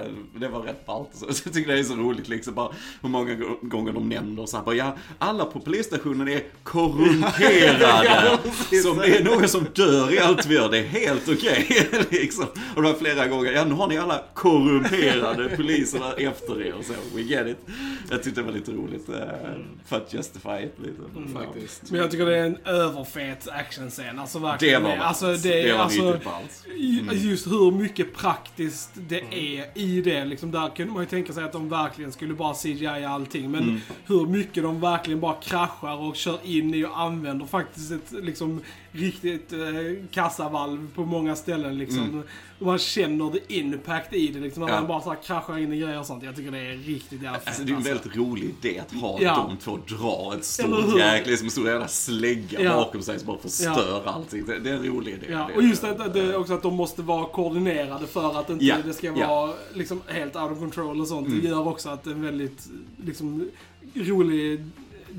Eh, 0.01 0.07
Det 0.41 0.49
var 0.49 0.61
rätt 0.61 0.87
ballt. 0.87 1.09
Så 1.13 1.27
Jag 1.45 1.53
tycker 1.55 1.73
det 1.73 1.79
är 1.79 1.85
så 1.85 1.95
roligt 1.95 2.29
liksom, 2.29 2.55
bara 2.55 2.73
hur 3.03 3.09
många 3.09 3.35
gå- 3.35 3.59
gånger 3.63 3.93
de 3.93 4.09
nämner 4.09 4.47
så 4.47 4.57
här, 4.57 4.65
bara, 4.65 4.75
ja, 4.75 4.97
alla 5.19 5.45
på 5.45 5.61
polisstationen 5.61 6.29
är 6.29 6.43
korrumperade. 6.63 8.39
Som 8.83 8.99
det 8.99 9.17
är 9.19 9.25
någon 9.25 9.49
som 9.49 9.67
dör 9.75 10.15
i 10.15 10.19
allt 10.19 10.47
vi 10.47 10.55
gör, 10.55 10.71
det 10.71 10.79
är 10.79 10.83
helt 10.85 11.29
okej. 11.29 11.89
liksom. 12.11 12.47
Och 12.77 12.83
det 12.83 12.89
var 12.93 12.99
flera 12.99 13.27
gånger, 13.27 13.53
ja 13.53 13.65
nu 13.65 13.75
har 13.75 13.89
ni 13.89 13.99
alla 13.99 14.23
korrumperade 14.35 15.49
poliser 15.57 15.78
där 15.87 16.29
efter 16.29 16.63
er 16.63 16.75
och 16.75 16.85
så, 16.85 16.93
we 17.15 17.21
get 17.23 17.47
it. 17.47 17.59
Jag 18.11 18.23
tyckte 18.23 18.41
det 18.41 18.45
var 18.47 18.53
lite 18.53 18.73
roligt, 18.73 19.09
eh, 19.09 19.15
för 19.87 19.97
att 19.97 20.15
justify 20.15 20.51
it 20.65 20.75
lite. 20.79 21.33
Faktiskt. 21.35 21.91
Men 21.91 22.01
jag 22.01 22.11
tycker 22.11 22.27
det 22.27 22.37
är 22.37 22.47
en 22.47 22.57
överfet 22.65 23.49
actionscen. 23.49 24.19
Alltså 24.19 24.39
verkligen. 24.39 24.83
Det 24.83 24.89
var 24.89 24.97
alltså, 24.97 25.27
det, 25.27 25.63
Det 25.63 25.73
var 25.73 25.79
alltså, 25.81 26.07
riktigt 26.13 26.25
ballt. 26.25 26.65
Mm. 26.67 27.09
Just 27.29 27.47
hur 27.47 27.71
mycket 27.71 28.15
praktiskt 28.15 28.91
det 28.95 29.21
är 29.31 29.67
i 29.79 30.01
det. 30.01 30.25
Liksom, 30.25 30.51
där 30.51 30.77
kunde 30.77 30.93
man 30.93 31.03
ju 31.03 31.09
tänka 31.09 31.33
sig 31.33 31.45
att 31.45 31.53
de 31.53 31.69
verkligen 31.69 32.13
skulle 32.13 32.35
bara 32.35 32.55
CGI 32.55 32.87
allting. 32.87 33.51
Men 33.51 33.63
Mm. 33.63 33.81
hur 34.07 34.27
mycket 34.27 34.63
de 34.63 34.81
verkligen 34.81 35.21
bara 35.21 35.35
kraschar 35.35 35.97
och 35.97 36.17
kör 36.17 36.39
in 36.45 36.75
i 36.75 36.85
och 36.85 37.01
använder 37.01 37.47
faktiskt 37.47 37.93
ett 37.93 38.13
liksom, 38.13 38.61
riktigt 38.99 39.53
eh, 39.53 39.59
kassavalv 40.11 40.89
på 40.95 41.05
många 41.05 41.37
ställen. 41.37 41.79
Liksom. 41.79 42.23
Och 42.59 42.67
man 42.67 42.79
känner 42.79 43.31
the 43.31 43.59
impact 43.59 44.15
i 44.15 44.29
det. 44.29 44.41
Liksom, 44.41 44.61
när 44.61 44.69
Mm. 44.69 44.75
Ja. 44.75 44.81
man 44.81 44.89
bara 44.89 45.01
så 45.01 45.11
här, 45.11 45.23
kraschar 45.23 45.59
in 45.59 45.73
i 45.73 45.79
grejer 45.81 45.99
och 46.01 46.07
sånt. 46.07 46.23
Jag 46.25 46.37
tycker 46.37 46.51
det 46.51 46.59
är 46.59 46.77
riktigt 46.77 47.23
jävla 47.23 47.39
fett. 47.39 47.49
Alltså 47.49 47.63
det 47.63 47.73
är 47.73 47.77
en 47.77 47.83
väldigt 47.83 48.17
rolig 48.17 48.55
idé 48.63 48.79
att 48.79 48.93
ha 49.01 49.19
Ja. 49.21 49.49
de 49.49 49.57
två 49.57 49.79
dra 49.97 50.35
ett 50.39 50.45
stort 50.45 50.99
jäkla, 50.99 51.31
liksom 51.31 51.47
en 51.47 51.51
stor 51.51 51.69
jävla 51.69 51.89
slägga 51.89 52.61
Ja. 52.63 52.75
bakom 52.75 53.03
sig 53.03 53.19
som 53.19 53.27
bara 53.27 53.39
förstör 53.39 54.03
allting. 54.07 54.47
Det, 54.47 54.59
det 54.59 54.71
är 54.71 54.75
en 54.75 54.85
rolig 54.87 55.13
idé. 55.13 55.27
Ja, 55.31 55.47
Det- 55.49 55.55
och 55.57 55.63
just 55.63 55.85
att, 55.85 56.01
att 56.01 56.15
det, 56.15 56.37
också 56.37 56.55
att 56.55 56.63
de 56.63 56.75
måste 56.75 57.03
vara 57.03 57.27
koordinerade 57.27 58.07
för 58.07 58.41
att 58.41 58.51
inte 58.51 58.65
Ja, 58.65 58.77
det 58.85 58.93
ska 58.93 59.07
ja. 59.07 59.13
Mm. 59.13 59.29
vara 59.29 59.53
liksom 59.75 60.01
helt 60.07 60.37
out 60.37 60.53
of 60.53 60.59
control 60.59 61.01
och 61.01 61.09
sånt. 61.09 61.29
Det 61.43 61.49
gör 61.49 61.69
också 61.69 61.89
att 61.89 62.05
det 62.05 62.11
är 62.11 62.15
en 62.15 62.23
väldigt 62.23 62.69
liksom, 63.05 63.49
rolig 63.95 64.65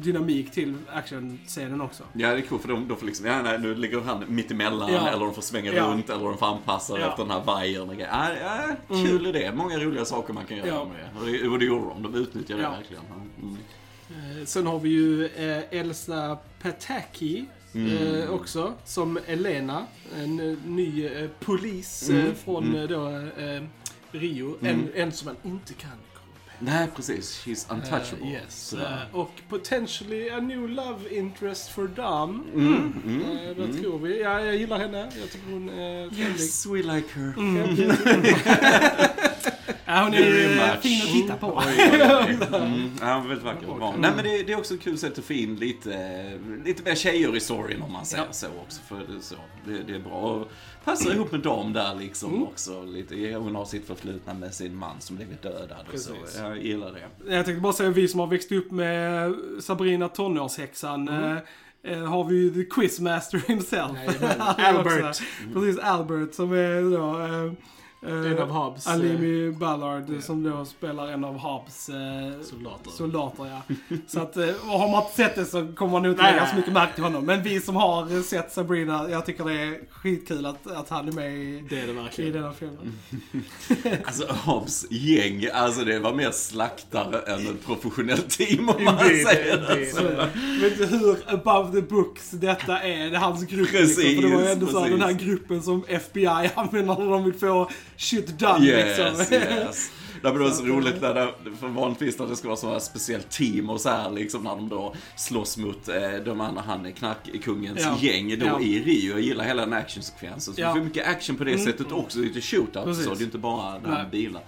dynamik 0.04 0.52
till 0.52 0.76
actionscenen 0.94 1.82
också. 1.82 2.04
Ja, 2.14 2.28
det 2.32 2.38
är 2.38 2.42
coolt 2.42 2.62
för 2.62 2.70
de, 2.70 2.88
de 2.88 2.98
får 2.98 3.06
liksom, 3.06 3.26
ja 3.26 3.42
nej, 3.42 3.60
nu 3.60 3.76
ligger 3.76 4.02
han 4.02 4.24
mitt 4.28 4.52
emellan 4.52 4.94
Ja. 4.94 5.08
eller 5.08 5.26
de 5.26 5.34
får 5.34 5.42
svänga 5.42 5.74
Ja. 5.74 5.84
runt 5.84 6.10
eller 6.10 6.24
de 6.26 6.38
får 6.38 6.46
anpassa 6.46 7.00
Ja. 7.00 7.10
efter 7.10 7.24
den 7.24 7.32
här 7.32 7.44
vajern 7.44 7.90
och 7.90 7.96
grejer. 7.96 8.10
Ja, 8.42 8.76
ja, 8.90 8.96
kul 9.06 9.28
idé. 9.28 9.52
Många 9.56 9.78
roliga 9.80 10.06
saker 10.06 10.34
man 10.34 10.46
kan 10.46 10.58
göra 10.58 10.68
Ja. 10.68 10.86
med 10.86 10.96
det. 10.98 11.20
Och 11.20 11.26
det. 11.26 11.48
Och 11.50 11.60
det 11.60 11.66
gjorde 11.66 11.86
de. 11.90 12.04
De 12.04 12.16
utnyttjade 12.16 12.62
Ja. 12.62 12.70
det 12.70 12.76
verkligen. 12.76 13.04
Mm. 13.42 13.58
Eh, 14.40 14.46
Sen 14.46 14.68
har 14.68 14.80
vi 14.80 14.90
ju 14.90 15.26
eh, 15.26 15.80
Elsa 15.80 16.38
Pataki 16.62 17.46
Mm. 17.74 17.98
eh, 18.22 18.30
också, 18.34 18.74
som 18.86 19.20
Elena. 19.28 19.86
En 20.18 20.36
ny 20.66 21.06
eh, 21.06 21.30
polis 21.40 22.10
Mm. 22.10 22.28
eh, 22.28 22.34
från 22.34 22.76
eh, 22.76 22.84
då, 22.84 23.28
Rio. 24.12 24.58
En, 24.62 24.88
en 24.96 25.12
som 25.12 25.26
man 25.26 25.36
inte 25.52 25.74
kan. 25.74 25.92
Nej, 26.60 26.88
precis. 26.96 27.42
She's 27.46 27.66
untouchable. 27.74 28.28
Eh, 28.28 28.32
yes. 28.34 28.74
Eh, 28.74 29.16
och 29.16 29.32
potentially 29.50 30.30
a 30.30 30.40
new 30.40 30.68
love 30.68 31.10
interest 31.16 31.70
for 31.72 31.88
Dom. 31.88 32.44
Mm, 32.54 33.02
mm, 33.06 33.22
Eh, 33.22 33.56
vad 33.58 33.82
tror 33.82 34.00
vi? 34.00 34.22
Ja, 34.22 34.42
jag 34.42 34.56
gillar 34.56 34.80
henne. 34.80 35.12
Jag 35.20 35.32
tycker 35.32 35.52
hon 35.52 35.70
är 35.70 36.10
trevlig. 36.10 36.30
Yes, 36.40 36.66
we 36.66 36.78
like 36.78 37.08
her. 37.16 37.34
Ja, 39.92 40.04
hon 40.04 40.14
är 40.14 40.78
fin 40.82 41.02
att 41.02 41.08
titta 41.14 41.36
på. 41.36 41.58
Oj, 41.68 41.90
oj, 41.92 42.38
oj. 42.52 42.58
Mm, 42.58 42.92
ja, 43.02 43.20
väldigt 43.28 43.46
vacker. 43.46 43.66
Bra. 43.68 43.96
Nej, 44.00 44.12
men 44.16 44.24
det, 44.26 44.44
det 44.44 44.54
är 44.54 44.58
också 44.58 44.74
ett 44.74 44.82
kul 44.82 44.98
sätt 44.98 45.18
att 45.18 45.24
få 45.26 45.34
in 45.34 45.56
lite, 45.56 46.40
lite 46.66 46.84
mer 46.84 46.96
tjejer 46.96 47.36
i 47.36 47.40
storyn 47.40 47.82
om 47.82 47.92
man 47.92 48.06
säger 48.06 48.24
Ja. 48.24 48.34
så 48.34 48.48
också. 48.66 48.82
För 48.88 48.96
det, 48.96 49.16
är 49.18 49.22
så, 49.22 49.36
det, 49.66 49.84
det 49.88 49.96
är 49.96 50.00
bra. 50.00 50.14
Och 50.14 50.52
passar 50.84 51.14
ihop 51.14 51.32
med 51.32 51.40
dem 51.42 51.74
där 51.74 51.96
liksom 51.96 52.44
också. 52.44 52.84
Lite, 52.84 53.16
hon 53.34 53.56
har 53.56 53.66
sitt 53.66 53.88
förflutna 53.88 54.34
med 54.34 54.54
sin 54.54 54.76
man 54.76 54.96
som 55.02 55.16
blivit 55.16 55.42
dödad 55.42 55.86
och 55.94 56.00
så. 56.00 56.12
Jag 56.38 56.58
gillar 56.64 56.92
det. 56.94 57.34
Jag 57.36 57.46
tänkte 57.46 57.62
bara 57.62 57.74
säga, 57.74 57.90
vi 57.90 58.08
som 58.08 58.20
har 58.20 58.28
växt 58.28 58.52
upp 58.52 58.72
med 58.72 59.34
Sabrina 59.60 60.08
tonårshäxan. 60.08 61.08
Mm. 61.08 61.38
Eh, 61.84 61.98
eh, 61.98 62.06
har 62.06 62.24
vi 62.24 62.36
ju 62.36 62.50
the 62.54 62.64
quizmaster 62.70 63.42
himself. 63.48 63.92
Också- 64.08 64.62
Albert. 64.62 65.22
Precis, 65.54 65.80
Albert 65.80 66.34
som 66.34 66.52
är 66.52 66.98
då... 66.98 67.22
Eh, 67.48 67.54
eh, 68.08 68.32
En 68.32 68.40
av 68.40 68.50
Hobbs 68.50 68.88
eh, 68.88 68.94
Alimi 68.94 69.52
Ballard 69.52 70.24
som 70.24 70.44
då 70.44 70.66
spelar 70.66 71.08
en 71.08 71.24
av 71.24 71.38
Hobbs 71.38 71.90
eh, 71.90 71.96
soldater. 72.44 72.92
soldater. 72.92 73.46
Ja. 73.46 73.76
Så 74.08 74.20
att, 74.20 74.38
och 74.38 74.80
har 74.80 74.92
man 74.92 75.04
inte 75.04 75.16
sett 75.16 75.36
det 75.36 75.46
så 75.46 75.68
kommer 75.76 75.92
man 75.92 76.04
nog 76.04 76.12
inte 76.12 76.24
lägga 76.24 76.48
så 76.48 76.56
mycket 76.56 76.74
märke 76.74 76.94
till 76.96 77.04
honom. 77.04 77.26
Men 77.26 77.44
vi 77.44 77.62
som 77.62 77.76
har 77.76 78.24
sett 78.24 78.52
Sabrina, 78.54 79.10
jag 79.10 79.26
tycker 79.26 79.44
det 79.46 79.54
är 79.54 79.80
skitkul 79.92 80.46
att, 80.46 80.68
att 80.72 80.90
han 80.90 81.08
är 81.08 81.12
med 81.12 81.34
i, 81.38 81.64
Det 81.70 81.80
är 81.80 81.86
det 81.88 81.92
i 81.92 81.96
verkligen. 81.96 82.34
den 82.34 82.44
här 82.44 82.52
filmen. 82.54 83.00
Alltså 84.06 84.26
Hobbs 84.34 84.86
gäng, 84.90 85.48
alltså 85.54 85.84
det 85.86 86.00
var 86.00 86.14
mer 86.14 86.32
slaktare 86.32 87.20
än 87.34 87.48
ett 87.48 87.66
professionellt 87.66 88.30
team 88.30 88.70
om 88.70 88.84
man 88.84 88.94
Indeed, 89.06 89.28
säger 89.28 89.72
indeed. 89.72 89.96
Så, 89.96 90.04
vet 90.62 90.80
inte 90.80 90.86
hur 90.98 91.18
above 91.28 91.82
the 91.82 91.88
books 91.88 92.30
detta 92.32 92.80
är, 92.82 93.10
det 93.10 93.16
är 93.16 93.20
hans 93.20 93.44
grupp. 93.46 93.72
Precis, 93.72 93.98
liksom, 93.98 94.22
för 94.22 94.30
det 94.30 94.36
var 94.36 94.44
ju 94.44 94.50
ändå 94.52 94.68
så 94.68 94.80
här, 94.84 94.90
den 94.90 95.02
här 95.02 95.12
gruppen 95.12 95.62
som 95.64 95.84
FBI 95.88 96.26
använder 96.56 96.96
när 96.98 97.12
de 97.12 97.24
vill 97.24 97.34
få 97.34 97.70
shit 98.00 98.40
done. 98.40 98.66
Yes, 98.66 99.18
liksom. 99.18 99.34
yes. 99.38 99.92
Det 100.22 100.32
var 100.32 100.50
så 100.50 100.64
roligt 100.64 101.02
när 101.02 101.14
det, 101.14 101.34
för 101.60 101.68
vanligtvis 101.68 102.20
när 102.20 102.28
det 102.28 102.36
ska 102.36 102.48
vara 102.48 102.58
sådana 102.58 102.80
speciellt 102.80 103.30
team 103.30 103.70
och 103.70 103.82
så 103.82 103.90
här 103.90 104.12
liksom 104.12 104.44
när 104.44 104.56
de 104.56 104.70
då 104.70 104.96
slåss 105.16 105.58
mot 105.58 105.88
eh, 105.90 105.96
de 106.26 106.42
andra, 106.42 106.62
han 106.62 106.86
är 106.86 106.92
knarkkungens 106.92 107.80
Ja. 107.82 107.98
gäng 108.02 108.40
då 108.40 108.46
Ja. 108.46 108.60
i 108.62 108.80
Rio. 108.80 109.12
Jag 109.12 109.22
gillar 109.22 109.44
hela 109.44 109.62
den 109.66 109.74
actionsekvensen. 109.74 110.54
Så 110.54 110.62
Ja. 110.62 110.68
det 110.68 110.74
får 110.74 110.82
mycket 110.86 111.08
action 111.08 111.36
på 111.36 111.44
det 111.44 111.58
sättet 111.58 111.92
också, 111.92 112.20
lite 112.20 112.42
shootout 112.42 112.98
så, 112.98 113.14
det 113.14 113.22
är 113.22 113.26
inte 113.26 113.38
bara 113.38 113.80
det 113.80 113.90
här 113.90 114.10
bilar. 114.12 114.42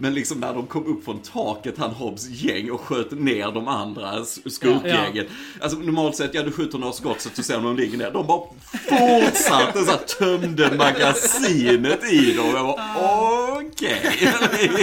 Men 0.00 0.14
liksom 0.14 0.40
när 0.40 0.54
de 0.54 0.66
kom 0.66 0.86
upp 0.86 1.04
från 1.04 1.18
taket, 1.18 1.78
han 1.78 1.90
Hobbs 1.90 2.28
gäng, 2.28 2.70
och 2.70 2.80
sköt 2.80 3.10
ner 3.10 3.50
de 3.52 3.68
andra 3.68 4.20
s- 4.22 4.54
skurkgängen. 4.54 5.26
Alltså 5.60 5.78
normalt 5.78 6.16
sett, 6.16 6.34
ja 6.34 6.42
du 6.42 6.52
skjuter 6.52 6.78
några 6.78 6.92
skott 6.92 7.20
så 7.20 7.28
att 7.28 7.34
du 7.36 7.42
ser 7.42 7.56
om 7.58 7.64
de 7.64 7.76
ligger 7.76 7.98
ner. 7.98 8.10
De 8.10 8.26
bara 8.26 8.40
fortsatte 8.88 9.84
så 9.84 9.90
här, 9.90 9.98
tömde 9.98 10.70
magasinet 10.76 12.12
i 12.12 12.32
dem. 12.34 12.46
Jag 12.54 12.66
bara, 12.66 13.52
okej. 13.52 14.00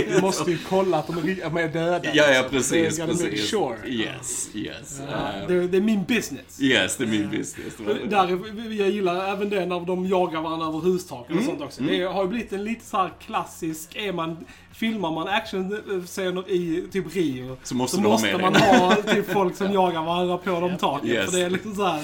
Du 0.15 0.21
måste 0.21 0.51
ju 0.51 0.57
kolla 0.69 0.97
att 0.97 1.07
de 1.07 1.17
är, 1.57 1.67
döda. 1.73 1.99
Ja, 2.03 2.11
ja 2.13 2.41
liksom. 2.41 2.49
precis, 2.49 2.99
precis. 2.99 3.49
Sure. 3.49 3.77
Yes, 3.87 4.49
yes. 4.53 4.99
Ja, 5.11 5.15
Uh, 5.41 5.47
det, 5.47 5.67
det 5.67 5.77
är 5.77 5.81
min 5.81 6.03
business. 6.03 6.61
yes, 6.61 6.97
det 6.97 7.03
är 7.03 7.07
min 7.07 7.29
business. 7.29 7.73
Det. 7.77 8.09
Där, 8.09 8.39
jag 8.79 8.89
gillar 8.89 9.31
även 9.33 9.49
det 9.49 9.65
när 9.65 9.79
de 9.79 10.05
jagar 10.07 10.41
varandra 10.41 10.67
över 10.67 10.79
hustaken 10.79 11.31
Mm. 11.31 11.39
och 11.39 11.45
sånt 11.49 11.61
också. 11.61 11.81
Det 11.83 12.03
har 12.03 12.23
ju 12.23 12.29
blivit 12.29 12.53
en 12.53 12.63
lite 12.63 12.85
så 12.85 12.97
här 12.97 13.11
klassisk, 13.25 13.95
är 13.95 14.13
man, 14.13 14.37
filmar 14.73 15.04
man 15.11 15.27
actionscener 15.27 16.49
i 16.51 16.87
typ 16.91 17.15
Rio 17.15 17.57
Så 17.63 17.75
måste 17.75 17.97
så 17.97 18.03
måste 18.03 18.37
man 18.37 18.55
ha 18.55 18.95
typ 18.95 19.31
folk 19.31 19.55
som 19.55 19.73
jagar 19.73 20.01
varandra 20.01 20.37
på 20.37 20.59
de 20.59 20.77
taken. 20.77 21.09
Yes. 21.09 21.25
För 21.25 21.37
det 21.37 21.45
är 21.45 21.49
liksom 21.49 21.75
så 21.75 21.85
här, 21.85 22.01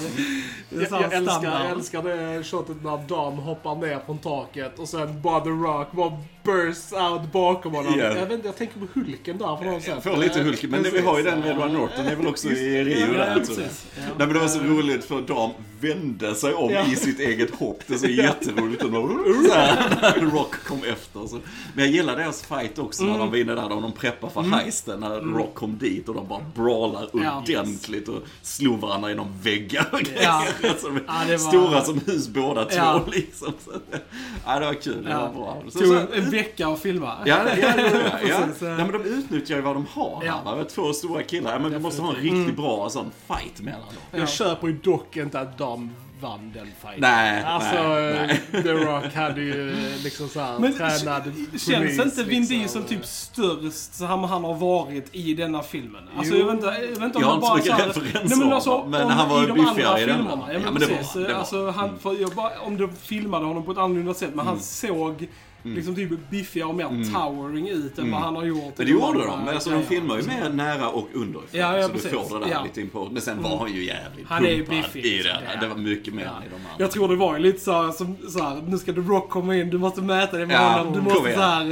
det 0.69 0.75
är 0.75 0.79
Jag, 0.79 0.89
så 0.89 0.95
här 0.95 1.01
jag, 1.03 1.13
älskar, 1.13 1.33
standard. 1.39 1.61
jag 1.65 1.71
älskar 1.71 2.03
det 2.03 2.43
shotet 2.43 2.83
när 2.83 3.07
Dom 3.07 3.37
hoppar 3.37 3.75
ner 3.75 3.99
från 4.05 4.17
taket 4.17 4.79
och 4.79 4.87
sen 4.87 5.21
bara 5.21 5.39
The 5.41 5.49
Rock 5.49 5.91
bara 5.91 6.17
bursts 6.43 6.93
out 6.93 7.31
bakom 7.31 7.73
honom. 7.73 7.93
Ja. 7.97 8.05
Jag, 8.05 8.13
vet 8.25 8.31
inte, 8.31 8.47
jag 8.47 8.57
tänker 8.57 8.79
på 8.79 8.87
Hulken 8.93 9.37
där 9.37 9.57
för 9.57 9.65
något 9.65 9.83
sätt. 9.83 10.03
Får 10.03 10.17
lite 10.17 10.41
Hulk, 10.43 10.63
men 10.63 10.83
det, 10.83 10.89
vi 10.89 11.01
har 11.01 11.17
ju 11.17 11.23
den 11.23 11.39
med 11.39 11.49
Edward 11.51 11.71
Norton, 11.71 12.05
det 12.05 12.11
är 12.11 12.15
väl 12.15 12.27
också 12.27 12.47
i 12.49 12.83
Rio 12.83 13.07
Ja, 13.13 13.25
där 13.25 13.35
precis. 13.39 13.85
Ja. 13.95 14.01
Nej 14.17 14.27
men 14.27 14.33
det 14.33 14.39
var 14.39 14.47
så 14.47 14.59
roligt 14.59 15.05
för 15.05 15.21
Dam 15.21 15.51
vände 15.81 16.35
sig 16.35 16.53
om 16.53 16.69
Ja. 16.71 16.85
i 16.85 16.95
sitt 16.95 17.19
eget 17.19 17.55
hopp. 17.55 17.79
Det 17.87 17.93
är 17.93 17.97
så 17.97 18.07
jätteroligt. 18.07 18.83
Och 18.83 18.91
när 18.91 20.31
Rock 20.31 20.63
kom 20.63 20.83
efter. 20.83 21.27
Så. 21.27 21.39
Men 21.75 21.85
jag 21.85 21.93
gillar 21.93 22.15
deras 22.17 22.41
fight 22.45 22.79
också 22.79 23.03
när 23.03 23.17
de 23.19 23.29
var 23.29 23.37
inne 23.37 23.55
där. 23.55 23.69
När 23.69 23.81
de 23.81 23.91
preppar 23.91 24.29
för 24.29 24.41
heisten. 24.41 24.99
När 24.99 25.19
Rock 25.19 25.55
kom 25.55 25.77
dit 25.77 26.09
och 26.09 26.15
de 26.15 26.27
bara 26.27 26.45
brawlar 26.55 27.15
ordentligt 27.15 28.07
och 28.07 28.21
slog 28.41 28.79
varandra 28.79 29.09
genom 29.09 29.27
väggar 29.41 29.89
och 29.91 29.99
grejer. 29.99 30.29
Alltså, 30.69 30.89
var- 30.89 31.37
Stora 31.37 31.81
som 31.83 31.99
hus 32.07 32.27
båda 32.27 32.65
två 32.65 32.75
Ja. 32.77 33.03
liksom. 33.11 33.53
Så, 33.65 33.71
ja, 34.45 34.59
det 34.59 34.65
var 34.65 34.73
kul. 34.73 35.03
Det 35.03 35.09
Ja. 35.09 35.19
var 35.21 35.33
bra. 35.33 35.63
Så, 35.69 35.79
så, 35.79 36.30
vecka 36.31 36.67
att 36.67 36.79
filma. 36.81 37.13
Ja, 37.25 37.37
det, 37.43 37.59
ja, 37.61 37.73
ja, 37.77 37.83
ja. 38.29 38.37
Precis, 38.45 38.61
eh. 38.61 38.75
Nej, 38.75 38.85
men 38.85 38.91
de 38.91 39.09
utnyttjar 39.09 39.55
ju 39.55 39.61
vad 39.61 39.75
de 39.75 39.85
har 39.93 40.23
Ja. 40.25 40.41
här. 40.45 40.55
va? 40.55 40.63
Två 40.63 40.93
stora 40.93 41.23
killar. 41.23 41.51
Ja, 41.53 41.59
men 41.59 41.71
vi 41.71 41.79
måste 41.79 42.01
ha 42.01 42.09
en 42.09 42.15
riktigt 42.15 42.55
bra 42.57 42.89
sån 42.89 43.11
fight 43.27 43.61
mellan 43.61 43.79
dem. 43.81 44.19
Jag 44.19 44.29
köper 44.29 44.67
ju 44.67 44.73
dock 44.73 45.17
inte 45.17 45.39
att 45.39 45.57
de 45.57 45.91
vann 46.21 46.51
den 46.53 46.65
fighten. 46.81 46.97
Nej, 47.01 47.43
Alltså, 47.43 47.83
nej, 47.83 48.41
The 48.63 48.71
Rock 48.73 49.13
hade 49.15 49.41
ju 49.41 49.75
liksom 50.03 50.27
såhär 50.29 50.59
Men 50.59 50.73
tränad 50.73 51.23
känns 51.51 51.65
polis, 51.65 51.99
inte 51.99 52.23
Vin 52.23 52.41
liksom. 52.41 52.57
Diesel 52.57 52.83
typ 52.83 53.05
störst 53.05 53.93
som 53.93 54.07
han 54.23 54.43
har 54.43 54.53
varit 54.53 55.09
i 55.15 55.33
denna 55.33 55.61
filmen? 55.63 56.03
Alltså 56.17 56.33
Jo. 56.33 56.39
jag 56.39 56.45
vet 56.45 56.53
inte, 56.53 56.65
jag 56.67 56.87
vet 56.87 57.01
inte 57.01 57.17
om 57.17 57.23
Jag 57.23 57.29
har 57.29 57.47
han 57.47 57.57
inte 57.57 57.69
så 57.69 57.75
bara 57.75 57.77
mycket 57.85 57.95
så 57.95 58.01
referenser 58.01 58.35
Nej 58.35 58.45
men 58.45 58.53
alltså, 58.53 58.85
men 58.87 59.01
om, 59.03 59.09
han 59.11 59.29
var 59.29 59.43
i 59.43 59.47
de 59.47 59.53
biffigare 59.53 59.87
andra 59.87 60.01
i 60.01 60.05
den. 60.05 60.17
filmerna. 60.17 60.43
Ja, 60.47 60.53
Ja, 60.53 60.59
men 60.59 60.73
men 60.73 60.81
det 60.81 60.87
var- 60.87 61.21
det 61.27 61.33
var. 61.33 61.39
Alltså, 61.39 61.69
han, 61.71 61.99
för 61.99 62.21
jag 62.21 62.29
bara, 62.31 62.51
om 62.61 62.77
de 62.77 62.95
filmade 62.95 63.45
honom 63.45 63.63
på 63.65 63.71
ett 63.71 63.77
annorlunda 63.77 64.13
sätt, 64.13 64.31
men 64.35 64.47
han 64.47 64.59
såg 64.59 65.27
liksom 65.63 65.95
typ 65.95 66.29
biffigare 66.29 66.67
och 66.69 66.75
mer 66.75 67.13
towering 67.13 67.69
ut 67.69 67.99
än 67.99 68.11
vad 68.11 68.21
han 68.21 68.35
har 68.35 68.43
gjort. 68.45 68.57
Mm. 68.61 68.71
Men 68.77 68.85
det 68.85 68.93
de 68.93 68.99
gjorde 68.99 69.19
de. 69.27 69.39
Men 69.45 69.53
alltså, 69.53 69.69
de 69.69 69.83
filmar 69.83 70.17
ju 70.17 70.23
mer 70.23 70.49
nära 70.49 70.89
och 70.89 71.09
underifrån. 71.13 71.59
Ja, 71.59 71.77
ja, 71.77 71.83
så 71.87 71.93
precis. 71.93 72.11
du 72.11 72.17
får 72.29 72.39
det 72.39 72.45
där 72.45 72.51
Ja. 72.51 72.63
lite 72.63 72.81
in 72.81 72.89
på. 72.89 73.09
Men 73.11 73.21
sen 73.21 73.41
var 73.41 73.57
han 73.57 73.73
ju 73.73 73.85
jävligt 73.85 74.27
Han 74.27 74.45
är 74.45 74.49
ju 74.49 74.65
pumpad 74.65 74.75
biffig, 74.93 75.05
i 75.05 75.17
liksom. 75.17 75.33
den. 75.33 75.43
Ja. 75.53 75.61
Det 75.61 75.67
var 75.67 75.75
mycket 75.75 76.13
mer 76.13 76.23
Ja. 76.23 76.29
än 76.37 76.43
i 76.43 76.49
de 76.49 76.55
andra. 76.55 76.69
Jag 76.77 76.91
tror 76.91 77.07
det 77.07 77.15
var 77.15 77.37
ju 77.37 77.43
lite 77.43 77.59
såhär, 77.59 77.91
som 77.91 78.17
såhär, 78.29 78.61
nu 78.67 78.77
ska 78.77 78.93
The 78.93 78.99
Rock 78.99 79.29
komma 79.29 79.55
in, 79.55 79.69
du 79.69 79.77
måste 79.77 80.01
mäta 80.01 80.37
dig 80.37 80.45
med 80.45 80.55
Ja, 80.55 80.59
honom. 80.59 80.93
Du 80.93 81.01
måste 81.01 81.33
såhär, 81.33 81.65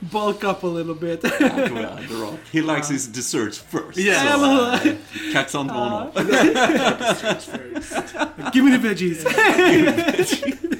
bulk 0.00 0.44
up 0.44 0.64
a 0.64 0.66
little 0.68 0.94
bit. 0.94 1.24
Ja, 1.40 1.48
kom 1.68 1.76
igen, 1.78 1.88
The 2.08 2.14
Rock. 2.14 2.38
He 2.52 2.60
likes 2.74 2.90
his 2.90 3.06
desserts 3.06 3.58
first. 3.70 3.96
Ja, 4.08 4.14
Så, 4.14 4.44
eller 4.44 4.72
eh, 4.72 5.32
Kaxa 5.32 5.60
inte 5.60 5.74
på 5.74 5.80
honom. 5.80 6.06
Give 8.54 8.64
me 8.66 8.76
the 8.78 8.88
veggies. 8.88 9.24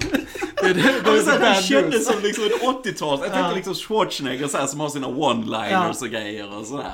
Det, 0.75 1.38
det, 1.40 1.62
kändes 1.62 2.06
som 2.06 2.22
liksom 2.22 2.44
ett 2.44 2.62
80-tals. 2.62 3.20
Jag 3.22 3.32
tänkte 3.32 3.54
liksom 3.54 3.75
Schwarzenegger 3.75 4.48
så 4.48 4.58
här, 4.58 4.66
som 4.66 4.80
har 4.80 4.88
sina 4.88 5.06
one-liners 5.06 6.02
och 6.02 6.08
grejer 6.08 6.58
och 6.58 6.66
sådär. 6.66 6.92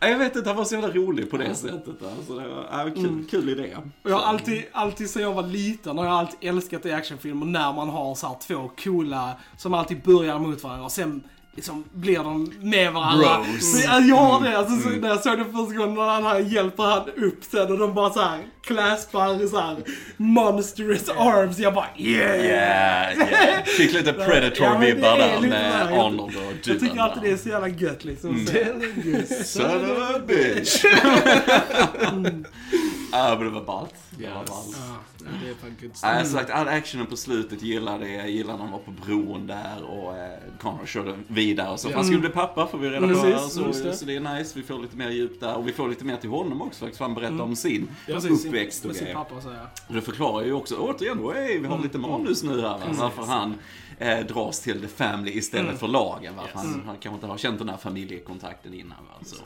Ja, 0.00 0.08
Jag 0.08 0.18
vet 0.18 0.36
inte, 0.36 0.48
han 0.48 0.56
var 0.56 0.64
så 0.64 0.74
jävla 0.74 0.88
rolig 0.90 1.30
på 1.30 1.36
det 1.36 1.54
sättet. 1.54 2.02
Alltså, 2.18 2.34
det 2.38 2.48
var, 2.48 2.90
kul, 2.94 2.98
Mm. 3.04 3.26
kul 3.30 3.48
idé. 3.48 3.76
Jag 4.02 4.14
har 4.16 4.22
alltid, 4.22 4.62
alltid 4.72 5.10
sen 5.10 5.22
jag 5.22 5.32
var 5.34 5.42
liten 5.42 5.98
har 5.98 6.04
jag 6.04 6.14
alltid 6.14 6.48
älskat 6.48 6.86
i 6.86 6.92
actionfilmer 6.92 7.46
när 7.46 7.72
man 7.72 7.88
har 7.88 8.14
så 8.14 8.26
här 8.26 8.36
två 8.46 8.70
coola 8.84 9.32
som 9.56 9.74
alltid 9.74 10.02
börjar 10.02 10.38
mot 10.38 10.62
varandra 10.62 10.84
och 10.84 10.92
sen 10.92 11.22
liksom 11.56 11.84
blir 11.92 12.18
de 12.18 12.52
med 12.60 12.92
varandra. 12.92 13.36
Bros. 13.38 13.74
Men, 13.74 13.82
ja, 13.82 14.00
jag 14.00 14.16
har 14.16 14.44
det. 14.44 14.58
Alltså, 14.58 14.76
så, 14.80 14.88
när 14.88 15.08
jag 15.08 15.20
såg 15.22 15.38
det 15.38 15.44
första 15.44 15.74
gången 15.78 15.94
när 15.94 16.02
han 16.08 16.24
här 16.24 16.38
hjälper 16.38 16.82
han 16.82 17.08
upp 17.08 17.44
sen 17.50 17.72
och 17.72 17.78
de 17.78 17.94
bara 17.94 18.10
så 18.10 18.20
här 18.20 18.38
claspar 18.66 19.46
så 19.46 19.60
här 19.60 19.76
monstrous 20.16 21.08
arms. 21.08 21.58
Jag 21.58 21.74
bara 21.74 21.86
yeah! 21.96 22.44
Yeah, 22.46 23.18
yeah. 23.18 23.64
Fick 23.64 23.92
lite 23.92 24.10
Ja, 24.18 24.24
Predator-vibbar 24.24 25.18
det 25.18 25.24
är 25.24 25.28
där 25.28 25.36
lite 25.40 25.48
med 25.48 25.72
där. 25.86 25.90
Jag- 25.90 25.98
Arnold 26.06 26.20
och 26.36 26.42
Jag 26.42 26.54
Dylan. 26.64 26.78
tycker 26.80 27.00
alltid 27.00 27.22
det 27.22 27.30
är 27.30 27.36
så 27.36 27.48
jävla 27.48 27.68
gött 27.68 28.04
liksom. 28.04 28.30
Mm. 28.30 29.22
Son 29.44 29.90
of 29.90 30.16
a 30.16 30.18
bitch. 30.26 30.84
Ja, 33.12 33.34
men 33.38 33.44
det 33.46 33.50
var 33.50 33.64
ballt. 33.64 33.94
Det 34.10 34.26
var 34.28 34.34
ballt. 34.34 34.76
Ja, 35.18 35.26
det 35.42 35.50
är 35.50 35.54
fan 35.54 35.90
Ja, 36.02 36.08
Mm. 36.08 36.26
sagt, 36.26 36.50
all 36.50 36.68
actionen 36.68 37.06
på 37.06 37.16
slutet 37.16 37.62
gillade 37.62 38.08
jag. 38.08 38.18
Jag 38.22 38.30
gillade 38.30 38.58
när 38.58 38.64
de 38.64 38.72
var 38.72 38.78
på 38.78 38.90
bron 38.90 39.46
där 39.46 39.82
och 39.84 40.16
eh, 40.18 40.38
Connor 40.60 40.86
körde 40.86 41.14
vidare 41.26 41.70
och 41.70 41.80
så. 41.80 41.92
Han 41.94 42.04
skulle 42.04 42.20
bli 42.20 42.28
pappa 42.28 42.66
får 42.66 42.78
vi 42.78 42.88
reda 42.90 42.98
på 42.98 43.04
Mm. 43.04 43.16
här. 43.18 43.32
Precis, 43.32 43.56
just 43.58 43.78
Så, 43.78 43.84
det. 43.84 43.96
så 43.96 44.04
det 44.04 44.16
är 44.16 44.20
nice. 44.38 44.52
Vi 44.58 44.62
får 44.62 44.78
lite 44.78 44.96
mer 44.96 45.10
djup 45.10 45.40
där. 45.40 45.54
Och 45.56 45.68
vi 45.68 45.72
får 45.72 45.88
lite 45.88 46.04
mer 46.04 46.16
till 46.16 46.30
honom 46.30 46.62
också 46.62 46.80
faktiskt. 46.80 46.98
För 46.98 47.04
han 47.04 47.14
berättar 47.14 47.40
om 47.40 47.56
sin 47.56 47.88
Precis, 48.06 48.46
uppväxt 48.46 48.80
och 48.84 48.86
med 48.86 48.96
sin 48.96 49.04
grejer. 49.04 49.16
pappa 49.18 49.40
så. 49.40 49.48
Och 49.88 49.94
det 49.94 50.00
förklarar 50.00 50.44
ju 50.46 50.52
också, 50.52 50.76
återigen, 50.76 51.18
hey, 51.34 51.58
vi 51.58 51.66
har 51.66 51.78
lite 51.78 51.98
manus 51.98 52.42
nu 52.42 52.60
här. 52.60 52.78
Va? 52.78 52.80
Varför 52.98 53.22
han 53.22 53.54
eh, 53.98 54.18
dras 54.26 54.60
till 54.60 54.80
the 54.80 54.88
family 54.88 55.30
istället 55.32 55.78
för 55.80 55.88
lagen. 55.88 56.34
Varför 56.36 56.58
han, 56.58 56.82
han 56.86 56.96
kanske 57.00 57.14
inte 57.14 57.26
har 57.26 57.38
känt 57.38 57.58
den 57.58 57.68
här 57.68 57.76
familjekontakten 57.76 58.74
innan. 58.74 58.98
Va? 59.08 59.14
Så. 59.26 59.36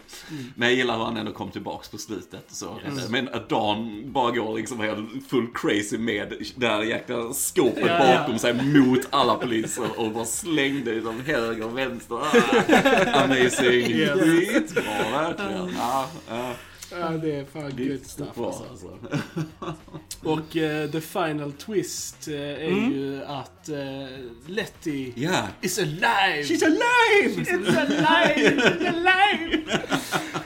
Men 0.55 0.69
jag 0.69 0.77
gillar 0.77 0.97
hur 0.99 1.05
han 1.05 1.17
ändå 1.17 1.33
kom 1.33 1.51
tillbaks 1.51 1.89
på 1.89 1.99
slutet. 1.99 2.47
Och 2.51 2.57
så. 2.57 2.79
Men 3.09 3.29
att 3.29 3.49
Dan 3.55 4.13
bara 4.13 4.31
går 4.31 4.57
liksom 4.57 4.81
helt 4.81 5.29
full 5.29 5.47
crazy 5.55 5.99
med 5.99 6.35
det 6.57 6.67
här 6.69 6.83
jäkla 6.83 7.33
skåpet 7.33 7.85
Ja, 7.87 8.09
ja. 8.13 8.19
bakom 8.19 8.39
sig 8.39 8.55
mot 8.55 9.01
alla 9.11 9.35
poliser 9.35 10.01
och 10.01 10.11
bara 10.13 10.25
slängde 10.25 10.95
liksom 10.95 11.21
höger 11.27 11.65
och 11.67 11.79
vänster. 11.79 12.15
Ah, 12.17 13.25
amazing. 13.25 13.91
Yes. 13.91 14.21
Skitbra 14.21 14.83
verkligen. 15.13 15.71
Ja, 15.79 16.09
ja. 16.29 16.53
Ja, 17.01 17.09
det 17.09 17.35
är 17.37 17.45
fan 17.45 17.71
good 17.77 18.07
stuff 18.07 18.35
bra 18.35 18.47
alltså. 18.47 18.65
alltså. 18.71 19.75
Och 20.23 20.57
eh, 20.57 20.91
the 20.91 21.01
final 21.01 21.53
twist 21.53 22.29
eh, 22.29 22.35
är 22.35 22.69
Mm. 22.69 22.93
ju 22.93 23.25
att 23.25 23.69
uh, 23.69 24.09
Letty 24.47 25.13
Ja. 25.17 25.43
is 25.61 25.79
alive! 25.79 26.43
She's 26.43 26.65
alive! 26.65 27.43
It's 27.43 27.81
alive! 27.81 28.63
It's 28.63 28.89
alive! 28.89 29.63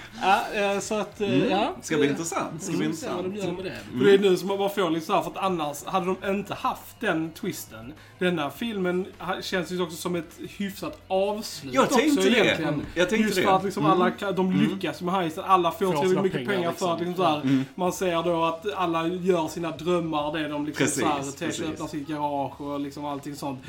ja, 0.55 0.61
eh, 0.75 0.81
så 0.81 0.95
att, 0.95 1.21
eh, 1.21 1.47
ja. 1.47 1.75
Ska 1.83 1.97
bli 1.97 2.07
intressant. 2.09 2.63
Ska 2.63 2.73
bli 2.77 2.85
Mm, 2.87 2.97
se 2.97 3.07
vad 3.09 3.25
de 3.25 3.27
intressant. 3.27 3.59
gör 3.59 3.65
med 3.65 3.73
det. 3.93 3.99
För 3.99 4.05
det 4.05 4.15
är 4.15 4.19
nu 4.19 4.37
som 4.37 4.49
man 4.49 4.59
bara 4.59 4.69
får 4.69 4.91
lite 4.91 5.07
så 5.07 5.13
här, 5.15 5.23
för 5.23 5.31
att 5.31 5.37
annars 5.37 5.85
hade 5.85 6.07
de 6.07 6.31
inte 6.31 6.55
haft 6.55 7.01
den 7.01 7.31
twisten. 7.31 7.93
Denna 8.19 8.51
filmen 8.51 9.07
känns 9.43 9.71
ju 9.71 9.83
också 9.83 9.97
som 9.97 10.17
ett 10.17 10.39
hyfsat 10.57 10.99
avslut 11.09 11.75
Jag 11.75 11.91
tänkte 11.91 12.19
också 12.21 12.31
det. 12.31 12.39
egentligen. 12.39 12.83
Jag 12.95 13.09
tänkte 13.09 13.25
Just 13.25 13.37
det. 13.37 13.43
för 13.43 13.53
att 13.57 13.65
liksom 13.65 13.87
alla, 13.87 14.11
ka- 14.11 14.33
de 14.33 14.53
lyckas 14.53 15.03
med 15.03 15.15
heisten, 15.15 15.45
alla 15.47 15.71
får 15.71 15.79
tillräckligt 15.79 16.09
sina 16.11 16.23
mycket 16.23 16.39
pengar, 16.39 16.53
pengar, 16.55 16.73
för 16.73 16.93
att 16.93 17.01
liksom. 17.01 17.07
liksom 17.09 17.43
så 17.43 17.49
här, 17.49 17.65
man 17.75 17.93
ser 17.93 18.23
då 18.23 18.45
att 18.45 18.67
alla 18.77 19.07
gör 19.07 19.49
sina 19.49 19.71
drömmar, 19.71 20.33
det 20.33 20.49
de 20.49 20.67
liksom 20.67 20.85
Precis, 20.87 21.01
så 21.03 21.07
här, 21.09 21.47
precis. 21.47 21.61
Öppnar 21.67 21.87
sitt 21.87 22.09
garage 22.09 22.61
och 22.61 22.81
liksom 22.81 23.05
allting 23.05 23.37
sånt. 23.37 23.61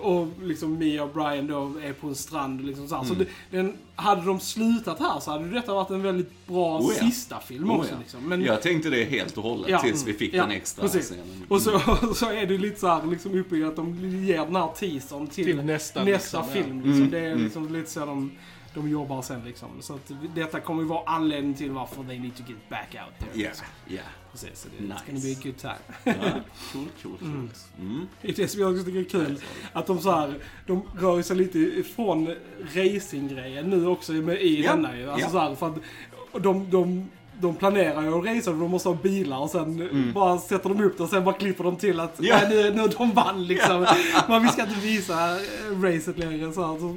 Och 0.00 0.26
liksom 0.42 0.78
Mia 0.78 1.02
och 1.02 1.10
Brian 1.14 1.46
då 1.46 1.72
är 1.82 1.92
på 1.92 2.06
en 2.06 2.14
strand 2.14 2.60
och 2.60 2.66
liksom 2.66 2.88
så 2.88 2.96
här. 2.96 3.04
Så 3.04 3.14
Mm. 3.14 3.26
det, 3.50 3.56
den, 3.56 3.76
hade 3.96 4.26
de 4.26 4.40
slutat 4.40 4.98
här 5.00 5.20
så 5.20 5.30
hade 5.30 5.48
detta 5.50 5.74
varit 5.74 5.90
en 5.90 6.02
väldigt 6.12 6.46
bra 6.46 6.78
Oh 6.78 6.92
ja. 7.00 7.10
sista 7.10 7.40
film 7.40 7.70
Oh 7.70 7.78
också 7.78 7.92
ja. 7.92 7.98
liksom. 7.98 8.28
Men, 8.28 8.42
Jag 8.42 8.62
tänkte 8.62 8.90
det 8.90 9.04
helt 9.04 9.36
och 9.36 9.42
hållet 9.42 9.70
Ja, 9.70 9.78
tills 9.78 10.02
vi 10.02 10.10
mm. 10.10 10.18
fick 10.18 10.34
Ja, 10.34 10.42
den 10.42 10.50
extra 10.50 10.82
precis. 10.82 11.06
scenen. 11.06 11.44
Och 11.48 11.62
så, 11.62 11.80
så 12.14 12.30
är 12.30 12.46
det 12.46 12.58
lite 12.58 12.80
så 12.80 12.86
här 12.86 13.06
liksom 13.06 13.34
uppbyggt 13.34 13.66
att 13.66 13.76
de 13.76 13.94
ger 14.24 14.44
den 14.44 14.56
här 14.56 14.68
teasern 14.68 15.26
till, 15.26 15.44
Till 15.44 15.56
nästa, 15.64 16.04
nästa 16.04 16.40
liksom, 16.40 16.56
ja. 16.58 16.64
film. 16.64 16.76
Liksom. 16.76 16.92
Mm, 16.92 17.10
Det 17.10 17.18
är 17.18 17.32
mm. 17.32 17.44
liksom 17.44 17.72
lite 17.72 17.90
så 17.90 18.00
de, 18.06 18.30
de 18.78 18.88
jobbar 18.90 19.22
sen 19.22 19.44
liksom. 19.44 19.68
Så 19.80 19.94
att 19.94 20.12
detta 20.34 20.60
kommer 20.60 20.82
ju 20.82 20.88
vara 20.88 21.02
anledningen 21.06 21.54
till 21.56 21.70
varför 21.70 22.04
they 22.04 22.18
need 22.18 22.36
to 22.36 22.42
get 22.48 22.68
back 22.68 22.88
out 23.06 23.18
there. 23.18 23.42
Ja, 23.42 23.48
liksom. 23.48 23.66
ja. 23.86 24.02
Precis, 24.32 24.60
så 24.60 24.68
det, 24.78 24.84
Nice. 24.84 25.00
gonna 25.06 25.20
be 25.20 25.32
a 25.32 25.36
good 25.42 25.56
time. 25.56 25.74
Ja, 26.04 26.12
Cool, 26.72 26.88
cool, 27.02 27.18
cool. 27.18 27.48
Mm. 27.80 28.06
Det 28.22 28.28
är 28.28 28.32
det 28.34 28.48
som 28.48 28.60
jag 28.60 28.70
också 28.72 28.84
tycker 28.84 29.00
är 29.00 29.04
kul. 29.04 29.40
Att 29.72 29.86
de 29.86 29.98
så 30.00 30.10
här, 30.10 30.38
de 30.66 30.82
rör 30.98 31.22
sig 31.22 31.36
lite 31.36 31.58
ifrån 31.58 32.34
racinggrejen 32.74 33.70
nu 33.70 33.86
också 33.86 34.12
med, 34.12 34.42
i 34.42 34.62
Ja, 34.64 34.70
denna 34.76 34.96
ju. 34.96 35.10
Alltså 35.10 35.26
ja. 35.26 35.30
så 35.30 35.38
här, 35.38 35.54
för 35.54 35.66
att 35.66 36.42
de, 36.42 36.70
de, 36.70 37.08
de 37.40 37.54
planerar 37.56 38.02
ju 38.02 38.08
att 38.18 38.24
racea 38.24 38.52
och 38.52 38.58
de 38.58 38.70
måste 38.70 38.88
ha 38.88 38.96
bilar 38.96 39.38
och 39.38 39.50
sen 39.50 40.12
bara 40.14 40.38
sätter 40.38 40.68
de 40.68 40.84
upp 40.84 40.96
det 40.96 41.02
och 41.02 41.08
sen 41.08 41.24
bara 41.24 41.34
klipper 41.34 41.64
de 41.64 41.76
till 41.76 42.00
att 42.00 42.18
Mm. 42.18 42.30
Ja. 42.30 42.40
nej, 42.48 42.70
nu, 42.72 42.82
nu 42.82 42.88
de 42.98 43.12
vann 43.12 43.44
liksom. 43.46 43.86
Men 44.28 44.42
vi 44.42 44.48
ska 44.48 44.62
inte 44.62 44.80
visa 44.80 45.30
eh, 45.36 45.82
racet 45.82 46.18
längre. 46.18 46.52
Så 46.52 46.66
här, 46.66 46.78
så, 46.78 46.96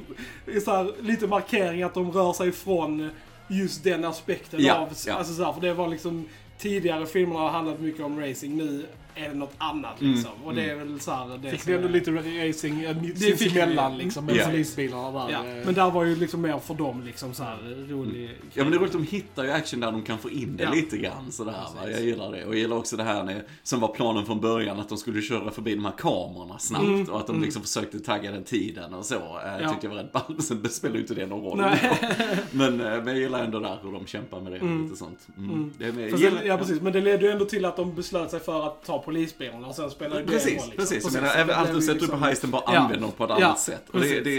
så 0.66 0.72
här, 0.72 0.92
lite 1.02 1.28
markering 1.28 1.84
att 1.84 1.94
de 1.94 2.12
rör 2.12 2.34
sig 2.34 2.50
ifrån 2.50 3.10
just 3.48 3.84
den 3.84 4.06
aspekten 4.06 4.60
Ja, 4.64 4.76
av, 4.76 4.88
alltså 5.18 5.34
så 5.34 5.44
här, 5.44 5.54
för 5.54 5.62
det 5.62 5.74
var 5.74 5.88
liksom 5.88 6.26
tidigare 6.58 7.06
filmerna 7.06 7.40
har 7.40 7.50
handlat 7.50 7.80
mycket 7.80 8.06
om 8.06 8.20
racing, 8.20 8.58
nu 8.58 8.86
är 9.16 9.30
det 9.30 9.36
något 9.36 9.54
annat 9.58 10.02
Mm, 10.02 10.14
liksom. 10.14 10.32
Och 10.44 10.56
det 10.56 10.70
är 10.70 10.76
väl 10.76 11.00
så 11.00 11.12
här, 11.12 11.38
det 11.44 11.50
Fick 11.52 11.66
ni 11.68 11.74
ändå 11.74 11.88
är- 11.88 11.92
lite 11.92 12.12
racing 12.12 12.84
eh, 12.84 12.96
sinsemellan 13.16 13.98
liksom 13.98 14.26
med 14.26 14.46
polisbilarna 14.46 15.12
där. 15.28 15.32
Ja, 15.34 15.40
eh. 15.40 15.66
men 15.66 15.74
där 15.74 15.92
var 15.92 16.04
ju 16.04 16.16
liksom 16.16 16.42
mer 16.42 16.60
för 16.60 16.74
dem 16.74 17.04
liksom 17.06 17.34
så 17.34 17.44
här 17.44 17.58
rolig 17.90 18.30
Ja 18.54 18.64
men 18.64 18.72
det 18.72 18.78
är 18.78 18.80
roligt, 18.80 18.92
de 18.94 19.04
hittar 19.04 19.44
ju 19.44 19.52
action 19.52 19.80
där 19.80 19.92
de 19.92 20.02
kan 20.04 20.18
få 20.18 20.30
in 20.30 20.58
det 20.58 20.64
Ja. 20.64 20.72
lite 20.74 20.98
grann 20.98 21.32
sådär 21.32 21.52
va. 21.52 21.58
Precis. 21.82 21.98
Jag 21.98 22.06
gillar 22.08 22.32
det. 22.32 22.46
Och 22.46 22.54
jag 22.54 22.60
gillar 22.60 22.78
också 22.78 22.98
det 22.98 23.04
här 23.04 23.24
när, 23.24 23.44
som 23.64 23.80
var 23.80 23.88
planen 23.88 24.26
från 24.26 24.40
början, 24.42 24.80
att 24.80 24.90
de 24.90 24.98
skulle 24.98 25.22
köra 25.22 25.52
förbi 25.52 25.76
de 25.76 25.86
här 25.86 25.94
kamerorna 25.98 26.60
snabbt. 26.60 26.84
Mm, 26.86 27.10
Och 27.10 27.20
att 27.20 27.28
de 27.28 27.42
liksom 27.42 27.62
försökte 27.62 28.00
tagga 28.00 28.32
den 28.32 28.44
tiden 28.44 28.94
och 28.94 29.06
så. 29.06 29.16
Eh, 29.16 29.22
Jag 29.52 29.62
Ja. 29.62 29.70
tyckte 29.70 29.88
jag 29.88 29.94
var 29.96 30.02
rätt 30.04 30.12
ball. 30.12 30.42
Sen 30.42 30.70
spelar 30.70 30.96
ju 30.96 31.02
inte 31.02 31.14
det 31.14 31.26
någon 31.26 31.44
roll. 31.44 31.58
Nej. 31.58 32.00
Men, 32.52 32.78
men 32.78 33.08
jag 33.08 33.18
gillar 33.18 33.44
ändå 33.44 33.60
där 33.60 33.78
hur 33.84 33.92
de 33.92 34.06
kämpar 34.06 34.40
med 34.42 34.52
det. 34.52 34.58
Mm. 34.58 34.84
Lite 34.84 34.96
sånt. 34.96 35.20
Mm. 35.38 35.50
Mm. 35.52 35.74
Det 35.78 35.86
är 35.86 35.92
gillar- 36.18 36.18
sen, 36.38 36.48
ja 36.48 36.58
precis, 36.58 36.82
men 36.82 36.94
det 36.94 37.02
ledde 37.02 37.26
ju 37.26 37.32
ändå 37.32 37.46
till 37.46 37.66
att 37.66 37.76
de 37.78 37.96
beslöt 37.96 38.32
sig 38.32 38.40
för 38.40 38.68
att 38.68 38.84
ta 38.86 39.01
polisbilarna 39.02 39.68
och 39.68 39.76
sen 39.76 39.90
spelade 39.92 40.22
det 40.22 40.28
Precis, 40.28 40.46
roll. 40.48 40.54
Liksom. 40.56 40.76
precis. 40.78 41.04
Jag 41.04 41.14
menar, 41.14 41.28
det 41.28 41.34
även 41.42 41.56
allt 41.56 41.70
du 41.70 41.76
ju 41.76 41.82
sätter 41.82 41.94
upp 41.96 42.02
liksom- 42.02 42.20
på 42.20 42.26
heisten 42.26 42.52
bara 42.52 42.64
Ja. 42.68 42.80
använder 42.80 43.02
dem 43.08 43.12
på 43.18 43.24
ett 43.24 43.30
Ja, 43.40 43.46
annat 43.46 43.60
sätt. 43.60 43.90
Och 43.90 44.00
det, 44.00 44.20
det, 44.22 44.36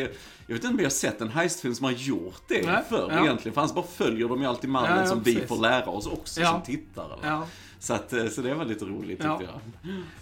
jag 0.47 0.55
vet 0.55 0.65
inte 0.65 0.69
om 0.69 0.77
jag 0.79 0.85
har 0.85 0.91
sett 0.91 1.21
en 1.21 1.29
heistfilm 1.29 1.75
som 1.75 1.85
har 1.85 1.93
gjort 1.93 2.43
det 2.49 2.67
Nej, 2.67 2.83
förr 2.89 3.09
ja. 3.11 3.25
egentligen. 3.25 3.55
För 3.55 3.61
annars 3.61 3.75
bara 3.75 3.85
följer 3.87 4.29
de 4.29 4.41
ju 4.41 4.47
alltid 4.47 4.71
mallen 4.71 4.91
Ja, 4.97 5.01
ja, 5.01 5.07
som 5.07 5.23
vi 5.23 5.35
precis. 5.35 5.49
får 5.49 5.61
lära 5.61 5.87
oss 5.91 6.07
också 6.07 6.41
Ja. 6.41 6.51
som 6.53 6.63
tittare. 6.63 7.19
Ja. 7.23 7.47
Så, 7.79 7.95
att, 7.95 8.13
eh, 8.13 8.27
så 8.27 8.41
det 8.43 8.55
var 8.55 8.65
lite 8.65 8.85
roligt 8.85 9.09
tyckte 9.09 9.27
Ja. 9.27 9.41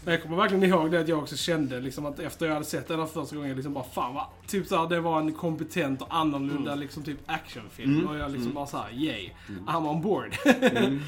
jag. 0.05 0.13
Jag 0.13 0.23
kommer 0.23 0.37
verkligen 0.37 0.65
ihåg 0.65 0.91
det 0.91 1.01
att 1.01 1.09
jag 1.09 1.19
också 1.19 1.37
kände 1.37 1.81
liksom 1.81 2.07
att 2.07 2.19
efter 2.19 2.47
jag 2.47 2.53
hade 2.53 2.67
sett 2.67 2.89
den 2.89 3.07
första 3.09 3.37
gången, 3.37 3.57
liksom 3.57 3.75
bara 3.75 3.85
fan 3.85 4.15
vad, 4.15 4.25
typ 4.47 4.67
såhär, 4.67 4.89
det 4.89 5.01
var 5.01 5.21
en 5.21 5.33
kompetent 5.33 6.03
och 6.03 6.09
annorlunda 6.11 6.75
liksom 6.75 7.03
typ 7.03 7.19
actionfilm. 7.27 7.95
Mm. 7.95 8.07
Och 8.07 8.17
jag 8.17 8.23
liksom 8.31 8.43
Mm. 8.43 8.55
bara 8.55 8.67
såhär, 8.67 8.93
yay, 8.93 9.31
I'm 9.67 9.89
on 9.91 10.03
board. 10.03 10.35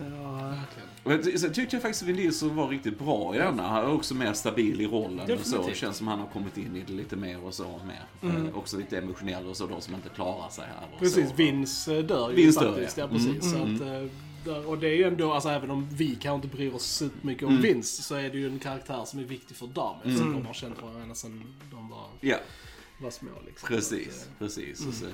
Mm. 0.00 0.58
Ja, 1.04 1.38
Sen 1.38 1.52
tyckte 1.52 1.76
jag 1.76 1.82
faktiskt 1.82 2.02
att 2.02 2.08
Vin 2.08 2.56
var 2.56 2.68
riktigt 2.68 2.98
bra 2.98 3.34
i 3.34 3.38
denna. 3.38 3.68
Han 3.68 3.84
är 3.84 3.92
också 3.92 4.14
mer 4.14 4.32
stabil 4.32 4.80
i 4.80 4.86
rollen 4.86 5.20
och 5.20 5.26
så. 5.26 5.32
Definitivt. 5.56 5.76
Känns 5.76 5.96
som 5.96 6.06
han 6.08 6.18
har 6.18 6.26
kommit 6.26 6.58
in 6.58 6.76
i 6.76 6.84
det 6.86 6.92
lite 6.92 7.16
mer 7.16 7.44
och 7.44 7.54
så. 7.54 7.80
Mer. 7.86 8.04
Eh, 8.30 8.56
också 8.58 8.76
lite 8.78 8.98
emotionell 8.98 9.46
och 9.46 9.56
så 9.56 9.66
då 9.66 9.80
som 9.80 9.94
inte 9.94 10.08
klarar 10.08 10.48
sig 10.50 10.64
här. 10.64 10.88
Och 10.92 10.98
Precis, 10.98 11.28
så. 11.28 11.34
Vince 11.34 11.96
eh, 11.96 12.04
dör 12.04 12.30
ju 12.30 12.36
Vince 12.36 12.60
dör, 12.60 12.72
faktiskt. 12.74 12.96
ja. 12.98 13.04
Ja, 13.04 13.08
precis. 13.18 13.54
Mm, 13.54 13.78
Så 13.78 13.84
att, 13.84 13.90
eh, 14.02 14.08
där, 14.44 14.66
och 14.68 14.78
det 14.78 14.88
är 14.88 14.94
ju 14.96 15.04
ändå, 15.04 15.32
alltså 15.32 15.48
även 15.48 15.70
om 15.70 15.88
vi 15.92 16.14
kanske 16.14 16.34
inte 16.46 16.56
bryr 16.56 16.74
oss 16.74 16.82
supermycket 16.86 17.42
om 17.44 17.50
Mm. 17.50 17.62
Vince, 17.62 18.02
så 18.02 18.14
är 18.14 18.30
det 18.30 18.38
ju 18.38 18.46
en 18.46 18.58
karaktär 18.58 19.04
som 19.04 19.20
är 19.20 19.24
viktig 19.24 19.56
för 19.56 19.66
dem. 19.66 19.96
Eftersom 20.04 20.32
de 20.32 20.46
har 20.46 20.54
känt 20.54 20.82
varandra 20.82 21.14
sedan 21.14 21.44
de 21.70 21.88
var, 21.88 22.06
Ja, 22.20 22.36
var 23.00 23.10
små. 23.10 23.30
Liksom. 23.46 23.68
precis. 23.68 24.08
Att, 24.32 24.38
precis. 24.38 24.78
Så 24.78 25.06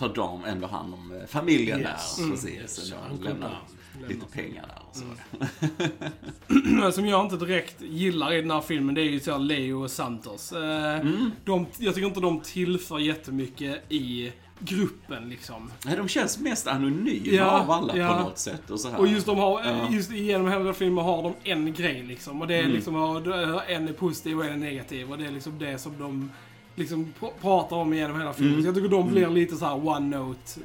tar 0.00 0.14
de 0.14 0.44
ändå 0.44 0.66
hand 0.66 0.94
om 0.94 1.12
eh, 1.20 1.26
familjen 1.26 1.80
Yes. 1.80 2.16
där. 2.16 2.22
Mm. 2.24 2.34
Precis. 2.36 2.54
Yes, 2.60 2.92
Och 2.92 2.98
han 3.08 3.16
lämnar 3.16 3.32
lämna. 3.94 4.08
lite 4.08 4.26
pengar 4.26 4.66
där 4.68 4.82
och 4.88 4.96
så. 6.86 6.92
som 6.92 7.06
jag 7.06 7.24
inte 7.24 7.36
direkt 7.36 7.80
gillar 7.82 8.32
i 8.32 8.40
den 8.40 8.50
här 8.50 8.60
filmen, 8.60 8.94
det 8.94 9.00
är 9.00 9.10
ju 9.10 9.20
så 9.20 9.38
Leo 9.38 9.82
och 9.84 9.90
Santos. 9.90 10.52
Eh, 10.52 11.00
Mm. 11.00 11.30
de, 11.44 11.66
jag 11.78 11.94
tycker 11.94 12.06
inte 12.08 12.20
de 12.20 12.40
tillför 12.40 12.98
jättemycket 12.98 13.92
i 13.92 14.32
gruppen 14.58 15.28
liksom. 15.28 15.70
Nej, 15.84 15.96
de 15.96 16.08
känns 16.08 16.38
mest 16.38 16.66
anonyma 16.66 17.26
Ja, 17.32 17.60
av 17.60 17.70
alla 17.70 17.96
ja. 17.96 18.08
på 18.16 18.22
något 18.22 18.38
sätt. 18.38 18.70
Och, 18.70 18.80
så 18.80 18.88
här. 18.90 18.98
Och 18.98 19.06
just 19.08 19.26
de 19.26 19.38
har, 19.38 19.64
Ja. 19.64 19.88
just 19.90 20.10
genom 20.12 20.48
hela 20.48 20.72
filmen 20.72 21.04
har 21.04 21.22
de 21.22 21.34
en 21.50 21.72
grej 21.74 22.02
liksom. 22.02 22.40
Och 22.40 22.46
det 22.48 22.54
är 22.54 22.60
Mm. 22.60 22.72
liksom, 22.72 22.94
en 23.68 23.88
är 23.88 23.92
positiv 23.92 24.38
och 24.38 24.44
en 24.44 24.52
är 24.52 24.56
negativ. 24.56 25.10
Och 25.12 25.18
det 25.18 25.26
är 25.26 25.30
liksom 25.30 25.58
det 25.58 25.78
som 25.78 25.98
de 25.98 26.30
liksom 26.74 27.12
pr- 27.20 27.30
pratar 27.40 27.76
om 27.76 27.94
genom 27.94 28.18
hela 28.18 28.32
filmen. 28.32 28.52
Mm. 28.52 28.62
Så 28.62 28.68
jag 28.68 28.74
tycker 28.74 28.88
de 28.88 29.10
blir 29.10 29.28
lite 29.28 29.56
så 29.56 29.64
här 29.64 29.88
one 29.88 30.16
note. 30.18 30.60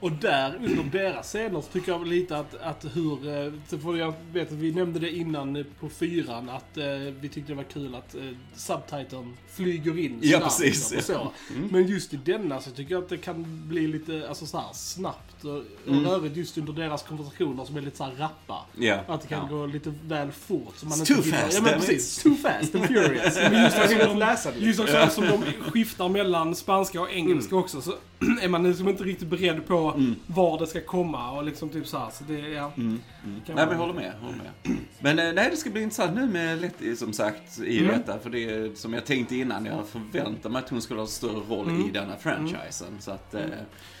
Och 0.00 0.12
där, 0.12 0.56
under 0.56 0.98
deras 0.98 1.26
scener, 1.26 1.60
så 1.60 1.66
tycker 1.72 1.92
jag 1.92 2.06
lite 2.06 2.36
att, 2.38 2.54
att 2.60 2.86
hur... 2.94 3.12
eh, 3.46 3.78
För 3.80 3.96
jag 3.96 4.14
vet 4.32 4.48
att 4.48 4.58
vi 4.58 4.72
nämnde 4.72 4.98
det 5.00 5.10
innan 5.16 5.56
eh, 5.56 5.64
på 5.80 5.88
fyran, 5.88 6.48
att 6.48 6.76
eh, 6.76 6.84
vi 7.20 7.28
tyckte 7.28 7.52
det 7.52 7.56
var 7.56 7.64
kul 7.64 7.94
att 7.94 8.14
eh, 8.14 8.20
subtiteln 8.54 9.36
flyger 9.52 9.98
in 9.98 10.18
Ja, 10.22 10.38
precis, 10.40 10.92
och 10.92 11.02
så. 11.02 11.32
Men 11.70 11.86
just 11.86 12.14
i 12.14 12.16
denna 12.16 12.60
så 12.60 12.70
tycker 12.70 12.94
jag 12.94 13.02
att 13.02 13.08
det 13.08 13.16
kan 13.16 13.68
bli 13.68 13.86
lite 13.88 14.28
alltså, 14.28 14.46
så 14.46 14.58
här, 14.58 14.66
snabbt 14.72 15.44
och, 15.44 15.50
och 15.56 15.62
Mm. 15.88 16.04
rörigt 16.06 16.36
just 16.36 16.58
under 16.58 16.72
deras 16.72 17.02
konversationer 17.02 17.64
som 17.64 17.76
är 17.76 17.80
lite 17.80 17.96
så 17.96 18.04
här 18.04 18.12
rappa. 18.18 18.64
Ja. 18.78 18.98
Att 19.08 19.22
det 19.22 19.28
kan 19.28 19.48
ja. 19.50 19.56
gå 19.56 19.66
lite 19.66 19.92
väl 20.06 20.32
fort. 20.32 20.72
Så 20.76 20.86
man 20.86 20.98
It's 20.98 21.10
inte 21.12 21.14
too 21.14 21.32
fast, 21.32 21.54
Ja, 21.56 21.62
men 21.62 21.74
precis. 21.80 22.22
Too 22.22 22.34
fast 22.34 22.74
and 22.74 22.86
furious. 22.86 23.36
Men 23.50 23.62
just 23.64 23.76
hinner 23.76 24.06
de, 24.06 24.18
läsa 24.18 24.50
det. 24.52 24.58
just 24.58 24.80
också 24.80 25.08
som 25.10 25.24
de 25.26 25.42
skiftar 25.70 26.08
mellan 26.08 26.54
spanska 26.54 27.00
och 27.00 27.10
engelska 27.12 27.56
också 27.56 27.80
så 27.80 27.94
är 28.42 28.48
man 28.48 28.62
liksom 28.62 28.88
inte 28.88 29.04
riktigt 29.04 29.28
beredd 29.28 29.66
på 29.66 29.92
Mm. 29.96 30.14
var 30.26 30.58
det 30.58 30.66
ska 30.66 30.80
komma 30.80 31.30
och 31.30 31.44
liksom 31.44 31.68
typ 31.68 31.86
så 31.86 31.98
här. 31.98 32.10
Så 32.10 32.24
det, 32.24 32.38
ja. 32.38 32.72
Mm, 32.76 33.00
mm. 33.24 33.40
Nej, 33.46 33.54
men 33.56 33.68
jag 33.68 33.76
håller 33.76 33.94
med. 33.94 34.12
Håller 34.20 34.36
med. 34.38 34.76
Men 35.00 35.18
eh, 35.18 35.32
nej, 35.34 35.48
det 35.50 35.56
ska 35.56 35.70
bli 35.70 35.82
intressant 35.82 36.14
nu 36.14 36.26
med 36.26 36.60
Letty 36.60 36.96
som 36.96 37.12
sagt 37.12 37.58
i 37.58 37.78
Mm. 37.78 37.90
detta. 37.98 38.18
För 38.18 38.30
det 38.30 38.44
är 38.44 38.74
som 38.74 38.92
jag 38.94 39.04
tänkte 39.06 39.36
innan, 39.36 39.64
jag 39.66 39.86
förväntar 39.88 40.50
mig 40.50 40.62
att 40.62 40.68
hon 40.70 40.82
skulle 40.82 41.00
ha 41.00 41.06
större 41.06 41.40
roll 41.48 41.68
Mm. 41.68 41.86
i 41.88 41.90
denna 41.90 42.16
franchisen. 42.16 42.96
Så 43.00 43.10
att... 43.10 43.34
Eh, 43.34 43.40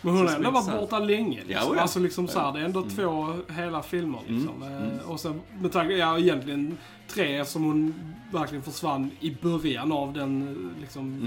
Men 0.02 0.14
hon 0.16 0.26
har 0.28 0.34
ändå 0.36 0.50
varit 0.50 0.80
borta 0.80 0.98
länge. 0.98 1.36
Liksom. 1.46 1.52
Ja, 1.66 1.70
oja. 1.70 1.80
Alltså 1.80 1.98
liksom 1.98 2.28
så 2.28 2.38
här, 2.38 2.46
Ja. 2.46 2.52
det 2.52 2.60
är 2.60 2.64
ändå 2.64 2.80
Mm. 2.80 2.90
två 2.96 3.34
hela 3.52 3.82
filmer 3.82 4.20
liksom. 4.26 4.62
Mm. 4.62 4.72
Eh, 4.74 4.82
Mm. 4.92 4.98
Och 5.06 5.20
sen 5.20 5.40
med 5.60 5.72
tanke, 5.72 5.96
ja 5.96 6.18
egentligen 6.18 6.78
tre 7.08 7.36
eftersom 7.40 7.64
hon 7.64 7.94
verkligen 8.32 8.62
försvann 8.64 9.10
i 9.20 9.36
början 9.42 9.92
av 9.92 10.12
den 10.12 10.56
liksom 10.80 11.20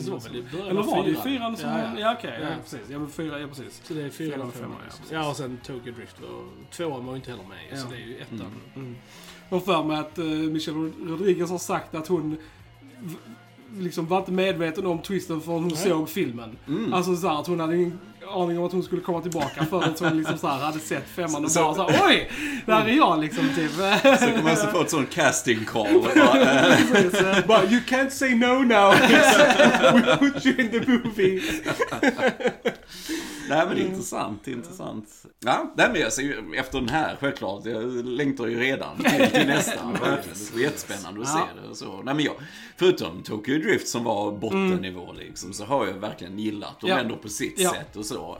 mm. 0.00 0.18
Det 0.22 0.28
väl 0.28 0.36
i 0.36 0.42
början 0.52 0.68
Eller 0.68 0.82
var 0.82 1.04
det 1.04 1.10
i 1.10 1.14
fyran? 1.14 1.22
fyran 1.24 1.56
som 1.56 1.70
Ja, 1.70 1.78
ja. 1.78 2.00
Ja 2.00 2.14
okej, 2.18 2.38
ja. 2.42 2.48
Ja. 2.48 2.54
precis. 2.62 2.80
Ja 2.90 2.98
men 2.98 3.08
fyra, 3.10 3.40
ja 3.40 3.46
precis. 3.48 3.80
Så 3.84 3.94
det 3.94 4.02
är 4.02 4.10
fyra 4.10 4.32
Fyra 4.34 4.42
och 4.42 4.48
och 4.48 4.54
femma. 4.54 4.64
femma, 4.64 4.74
Ja, 4.80 4.86
ja, 4.90 4.96
precis. 4.98 5.12
ja, 5.12 5.30
och 5.30 5.36
sen 5.36 5.58
Tokyo 5.66 5.92
Drift. 5.92 6.16
Och 6.20 6.70
tvåan 6.76 7.06
var 7.06 7.12
ju 7.12 7.16
inte 7.16 7.30
heller 7.30 7.44
med 7.44 7.58
Ja. 7.70 7.76
så 7.76 7.88
det 7.88 7.96
är 7.96 8.06
ju 8.06 8.16
ettan. 8.18 8.46
Mm. 8.76 8.96
Jag 9.48 9.56
har 9.56 9.60
för 9.64 9.84
mig 9.84 9.96
att 9.98 10.18
uh, 10.18 10.24
Michelle 10.50 10.90
Rodriguez 11.06 11.50
har 11.50 11.58
sagt 11.58 11.94
att 11.94 12.08
hon 12.08 12.36
liksom 13.78 14.06
var 14.06 14.18
inte 14.18 14.32
medveten 14.32 14.86
om 14.86 14.98
twisten 14.98 15.40
förrän 15.40 15.58
hon 15.58 15.68
Nej. 15.68 15.76
såg 15.76 16.08
filmen. 16.08 16.56
Mm. 16.68 16.92
Alltså 16.94 17.16
så 17.16 17.28
här, 17.28 17.40
att 17.40 17.46
hon 17.46 17.60
hade 17.60 17.76
ingen 17.76 17.98
aning 18.28 18.58
om 18.58 18.64
att 18.64 18.72
hon 18.72 18.82
skulle 18.82 19.00
komma 19.02 19.20
tillbaka 19.20 19.64
förrän 19.70 19.94
hon 20.00 20.16
liksom 20.18 20.38
så 20.38 20.46
hade 20.46 20.78
sett 20.80 21.04
femman 21.16 21.44
och 21.44 21.50
Så- 21.50 21.60
bara 21.62 21.74
så 21.74 21.88
här, 21.90 22.00
oj! 22.08 22.30
Där 22.66 22.84
är 22.88 22.96
jag 22.96 23.20
liksom 23.20 23.48
typ. 23.56 23.70
Så 24.20 24.26
kommer 24.36 24.48
jag 24.48 24.58
så 24.58 24.66
få 24.66 24.80
ett 24.82 24.90
sånt 24.90 25.10
casting 25.10 25.64
call. 25.64 26.02
bara, 26.02 26.40
eh, 26.40 27.46
But 27.46 27.70
you 27.72 27.80
can't 27.88 28.10
say 28.10 28.34
no 28.34 28.46
now. 28.62 28.94
We 29.94 30.16
put 30.16 30.46
you 30.46 30.60
in 30.60 30.70
the 30.70 30.90
movie. 30.92 31.42
Nej 33.48 33.66
men 33.66 33.76
det 33.76 33.82
är 33.82 33.86
intressant, 33.86 34.40
det 34.44 34.50
är 34.50 34.54
intressant. 34.54 35.08
Ja, 35.44 35.72
nej, 35.76 35.88
men 35.92 36.00
jag 36.00 36.12
ser 36.12 36.54
efter 36.58 36.80
den 36.80 36.88
här 36.88 37.16
självklart, 37.20 37.66
jag 37.66 38.04
längtar 38.06 38.46
ju 38.46 38.60
redan 38.60 38.96
till, 38.96 39.30
till 39.30 39.46
nästa. 39.46 39.72
Det 40.00 40.52
blir 40.54 40.64
jättespännande 40.64 41.20
att 41.20 41.28
se 41.28 41.38
det 41.62 41.68
och 41.68 41.76
så. 41.76 42.02
Nej 42.02 42.14
men 42.14 42.24
jag, 42.24 42.34
förutom 42.76 43.22
Tokyo 43.22 43.58
Drift 43.58 43.88
som 43.88 44.04
var 44.04 44.32
bottennivå 44.32 45.12
liksom, 45.12 45.52
så 45.52 45.64
har 45.64 45.86
jag 45.86 45.92
verkligen 45.94 46.38
gillat 46.38 46.80
dem 46.80 46.90
Ja. 46.90 46.98
ändå 46.98 47.16
på 47.16 47.28
sitt 47.28 47.60
sätt 47.70 47.96
och 47.96 48.06
så. 48.06 48.38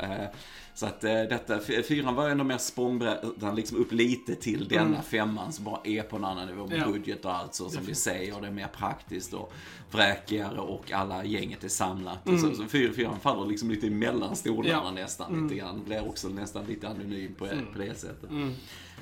Så 0.76 0.86
att 0.86 1.04
eh, 1.04 1.10
detta, 1.14 1.60
fyran 1.60 2.14
var 2.14 2.28
ändå 2.28 2.44
mer 2.44 2.58
språngbrädan 2.58 3.54
liksom 3.56 3.78
upp 3.78 3.92
lite 3.92 4.34
till 4.34 4.68
denna 4.68 5.02
femman 5.02 5.52
som 5.52 5.64
bara 5.64 5.80
är 5.84 6.02
på 6.02 6.16
en 6.16 6.24
annan 6.24 6.46
nivå 6.48 6.66
med 6.66 6.78
Ja. 6.78 6.86
budget 6.86 7.24
och 7.24 7.34
allt 7.34 7.54
så 7.54 7.68
som 7.70 7.84
vi 7.84 7.94
säger. 7.94 8.34
Och 8.34 8.40
det 8.42 8.46
är 8.46 8.52
mer 8.52 8.66
praktiskt 8.68 9.32
och 9.34 9.52
vräkigare 9.90 10.58
och 10.58 10.92
alla 10.92 11.24
gänget 11.24 11.64
är 11.64 11.68
samlat. 11.68 12.28
Och 12.28 12.38
så, 12.40 12.54
så 12.54 12.64
fyr, 12.66 12.92
fyran 12.92 13.20
faller 13.20 13.46
liksom 13.46 13.70
lite 13.70 13.90
mellan 13.90 14.36
stolarna 14.36 14.68
Ja. 14.84 14.90
nästan 14.90 15.42
lite 15.42 15.54
grann. 15.60 15.84
Blir 15.84 16.08
också 16.08 16.28
nästan 16.28 16.66
lite 16.66 16.88
anonym 16.88 17.34
på, 17.34 17.46
på 17.72 17.78
det 17.78 17.98
sättet. 17.98 18.30
Mm. 18.30 18.48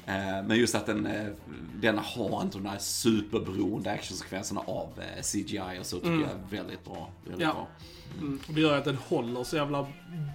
Eh, 0.07 0.47
Men 0.49 0.57
just 0.59 0.75
att 0.75 0.87
den, 0.87 1.07
eh, 1.07 1.27
den 1.81 1.99
har 1.99 2.43
inte 2.43 2.59
de 2.59 2.67
här 2.67 2.79
superberoende 2.79 3.91
actionsekvenserna 3.91 4.61
av 4.61 4.89
CGI 5.23 5.61
och 5.81 5.87
så 5.87 5.97
tycker 5.97 6.11
jag 6.13 6.23
är 6.31 6.41
väldigt 6.51 6.85
bra. 6.85 7.11
Väldigt 7.25 7.47
Ja. 7.47 7.53
bra. 7.55 7.69
Och 8.49 8.55
det 8.55 8.61
gör 8.61 8.79
att 8.79 8.85
den 8.85 8.97
håller 8.97 9.45
så 9.45 9.57
jävla 9.57 9.87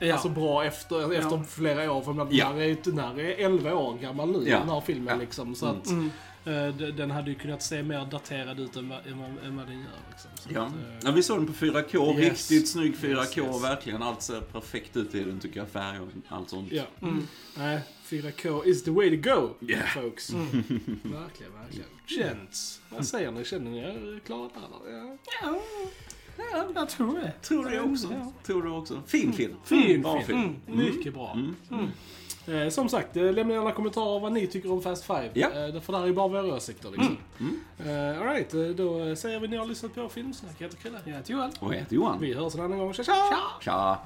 Ja. 0.02 0.14
alltså, 0.14 0.30
bra 0.30 0.66
efter, 0.66 1.14
efter 1.14 1.38
Ja. 1.38 1.44
flera 1.44 1.92
år. 1.92 2.02
För 2.02 2.14
den, 2.14 2.28
Ja. 2.32 2.46
här 2.46 2.62
är, 2.62 2.78
den 2.84 3.00
här 3.00 3.20
är 3.20 3.46
11 3.46 3.74
år 3.74 3.98
gammal 3.98 4.32
nu, 4.32 4.50
Ja. 4.50 4.60
den 4.60 4.70
här 4.70 4.82
filmen. 4.82 5.08
Ja. 5.08 5.16
Liksom, 5.22 5.56
så 5.56 5.66
Mm. 5.66 5.78
att, 5.82 5.88
Mm. 5.90 6.12
eh, 6.46 6.96
den 6.96 7.12
hade 7.12 7.30
ju 7.32 7.36
kunnat 7.36 7.64
se 7.64 7.84
mer 7.84 8.06
daterad 8.06 8.60
ut 8.60 8.76
än 8.76 8.90
vad, 8.90 9.08
än 9.08 9.20
vad, 9.20 9.30
än 9.46 9.58
vad 9.58 9.68
den 9.68 9.80
gör. 9.80 10.00
Liksom. 10.12 10.32
Så 10.36 10.50
Ja. 10.54 10.62
att, 10.62 10.72
eh, 10.74 10.80
ja, 11.04 11.12
vi 11.12 11.24
såg 11.24 11.38
den 11.38 11.48
på 11.48 11.54
4K. 11.54 12.20
Yes. 12.20 12.52
Riktigt 12.52 12.70
snygg 12.70 12.96
4K. 12.98 13.42
Yes, 13.42 13.54
yes. 13.54 13.64
Verkligen. 13.64 14.02
Allt 14.04 14.22
ser 14.22 14.42
perfekt 14.42 14.98
ut 14.98 15.16
i 15.16 15.24
den 15.24 15.40
tycker 15.40 15.60
jag. 15.60 15.70
Färg 15.70 16.00
och 16.00 16.08
allt 16.28 16.50
sånt. 16.50 16.72
ja. 16.72 16.84
Mm. 17.02 17.28
Nej, 17.58 17.80
4K 18.06 18.64
is 18.66 18.84
the 18.84 18.92
way 18.92 19.10
to 19.22 19.30
go, 19.30 19.50
Yeah. 19.70 19.86
folks. 19.88 20.30
verkligen, 20.34 21.54
verkligen. 21.54 21.88
Gents, 22.08 22.82
vad 22.90 23.06
säger 23.06 23.32
ni? 23.32 23.46
Känner 23.46 23.72
ni 23.72 23.78
er 23.80 24.20
klara 24.26 24.50
där? 24.54 24.92
Ja. 24.92 25.18
Ja, 25.42 25.60
ja, 26.52 26.66
jag 26.76 26.90
tror 26.90 27.16
det. 27.16 27.32
Tror 27.42 27.70
det 27.70 27.82
också. 27.82 28.08
Ja. 28.12 28.32
Tror 28.46 28.64
det 28.64 28.70
också. 28.70 29.02
Fin 29.08 29.34
film. 29.34 29.56
Fin 29.64 30.02
Bra 30.02 30.22
film. 30.22 30.26
film. 30.26 30.56
Mm. 30.68 30.86
Mycket 30.86 31.14
bra. 31.14 31.38
Mm. 31.72 31.92
Eh, 32.48 32.70
som 32.70 32.90
sagt, 32.90 33.18
eh, 33.18 33.34
lämna 33.34 33.54
gärna 33.54 33.72
kommentarer 33.72 34.20
vad 34.20 34.32
ni 34.32 34.48
tycker 34.48 34.72
om 34.72 34.82
Fast 34.82 35.04
Five. 35.06 35.30
Ja. 35.34 35.48
Eh, 35.48 35.82
för 35.82 35.94
där 35.94 36.02
är 36.02 36.06
ju 36.06 36.14
bara 36.14 36.28
våra 36.28 36.56
åsikter 36.56 36.90
liksom. 36.90 37.18
Mm. 37.40 37.60
Eh, 38.16 38.22
Alright, 38.22 38.54
eh, 38.54 38.62
då 38.62 39.16
säger 39.16 39.40
vi 39.40 39.48
ni 39.48 39.58
har 39.58 39.66
lyssnat 39.66 39.96
på 39.96 40.10
Filmsnack. 40.10 40.56
Jag 40.58 40.66
heter 40.68 40.78
Chrille. 40.82 41.00
Jag 41.06 41.14
heter 41.14 41.34
Joel. 41.34 41.52
Och 41.60 41.74
jag 41.74 41.80
heter 41.80 41.96
Johan. 41.96 42.18
Vi 42.20 42.34
hörs 42.34 42.56
en 42.56 42.62
annan 42.62 42.78
gång. 42.80 42.94
Tja 42.94 43.04
tja! 43.04 43.14
Tja! 43.62 43.98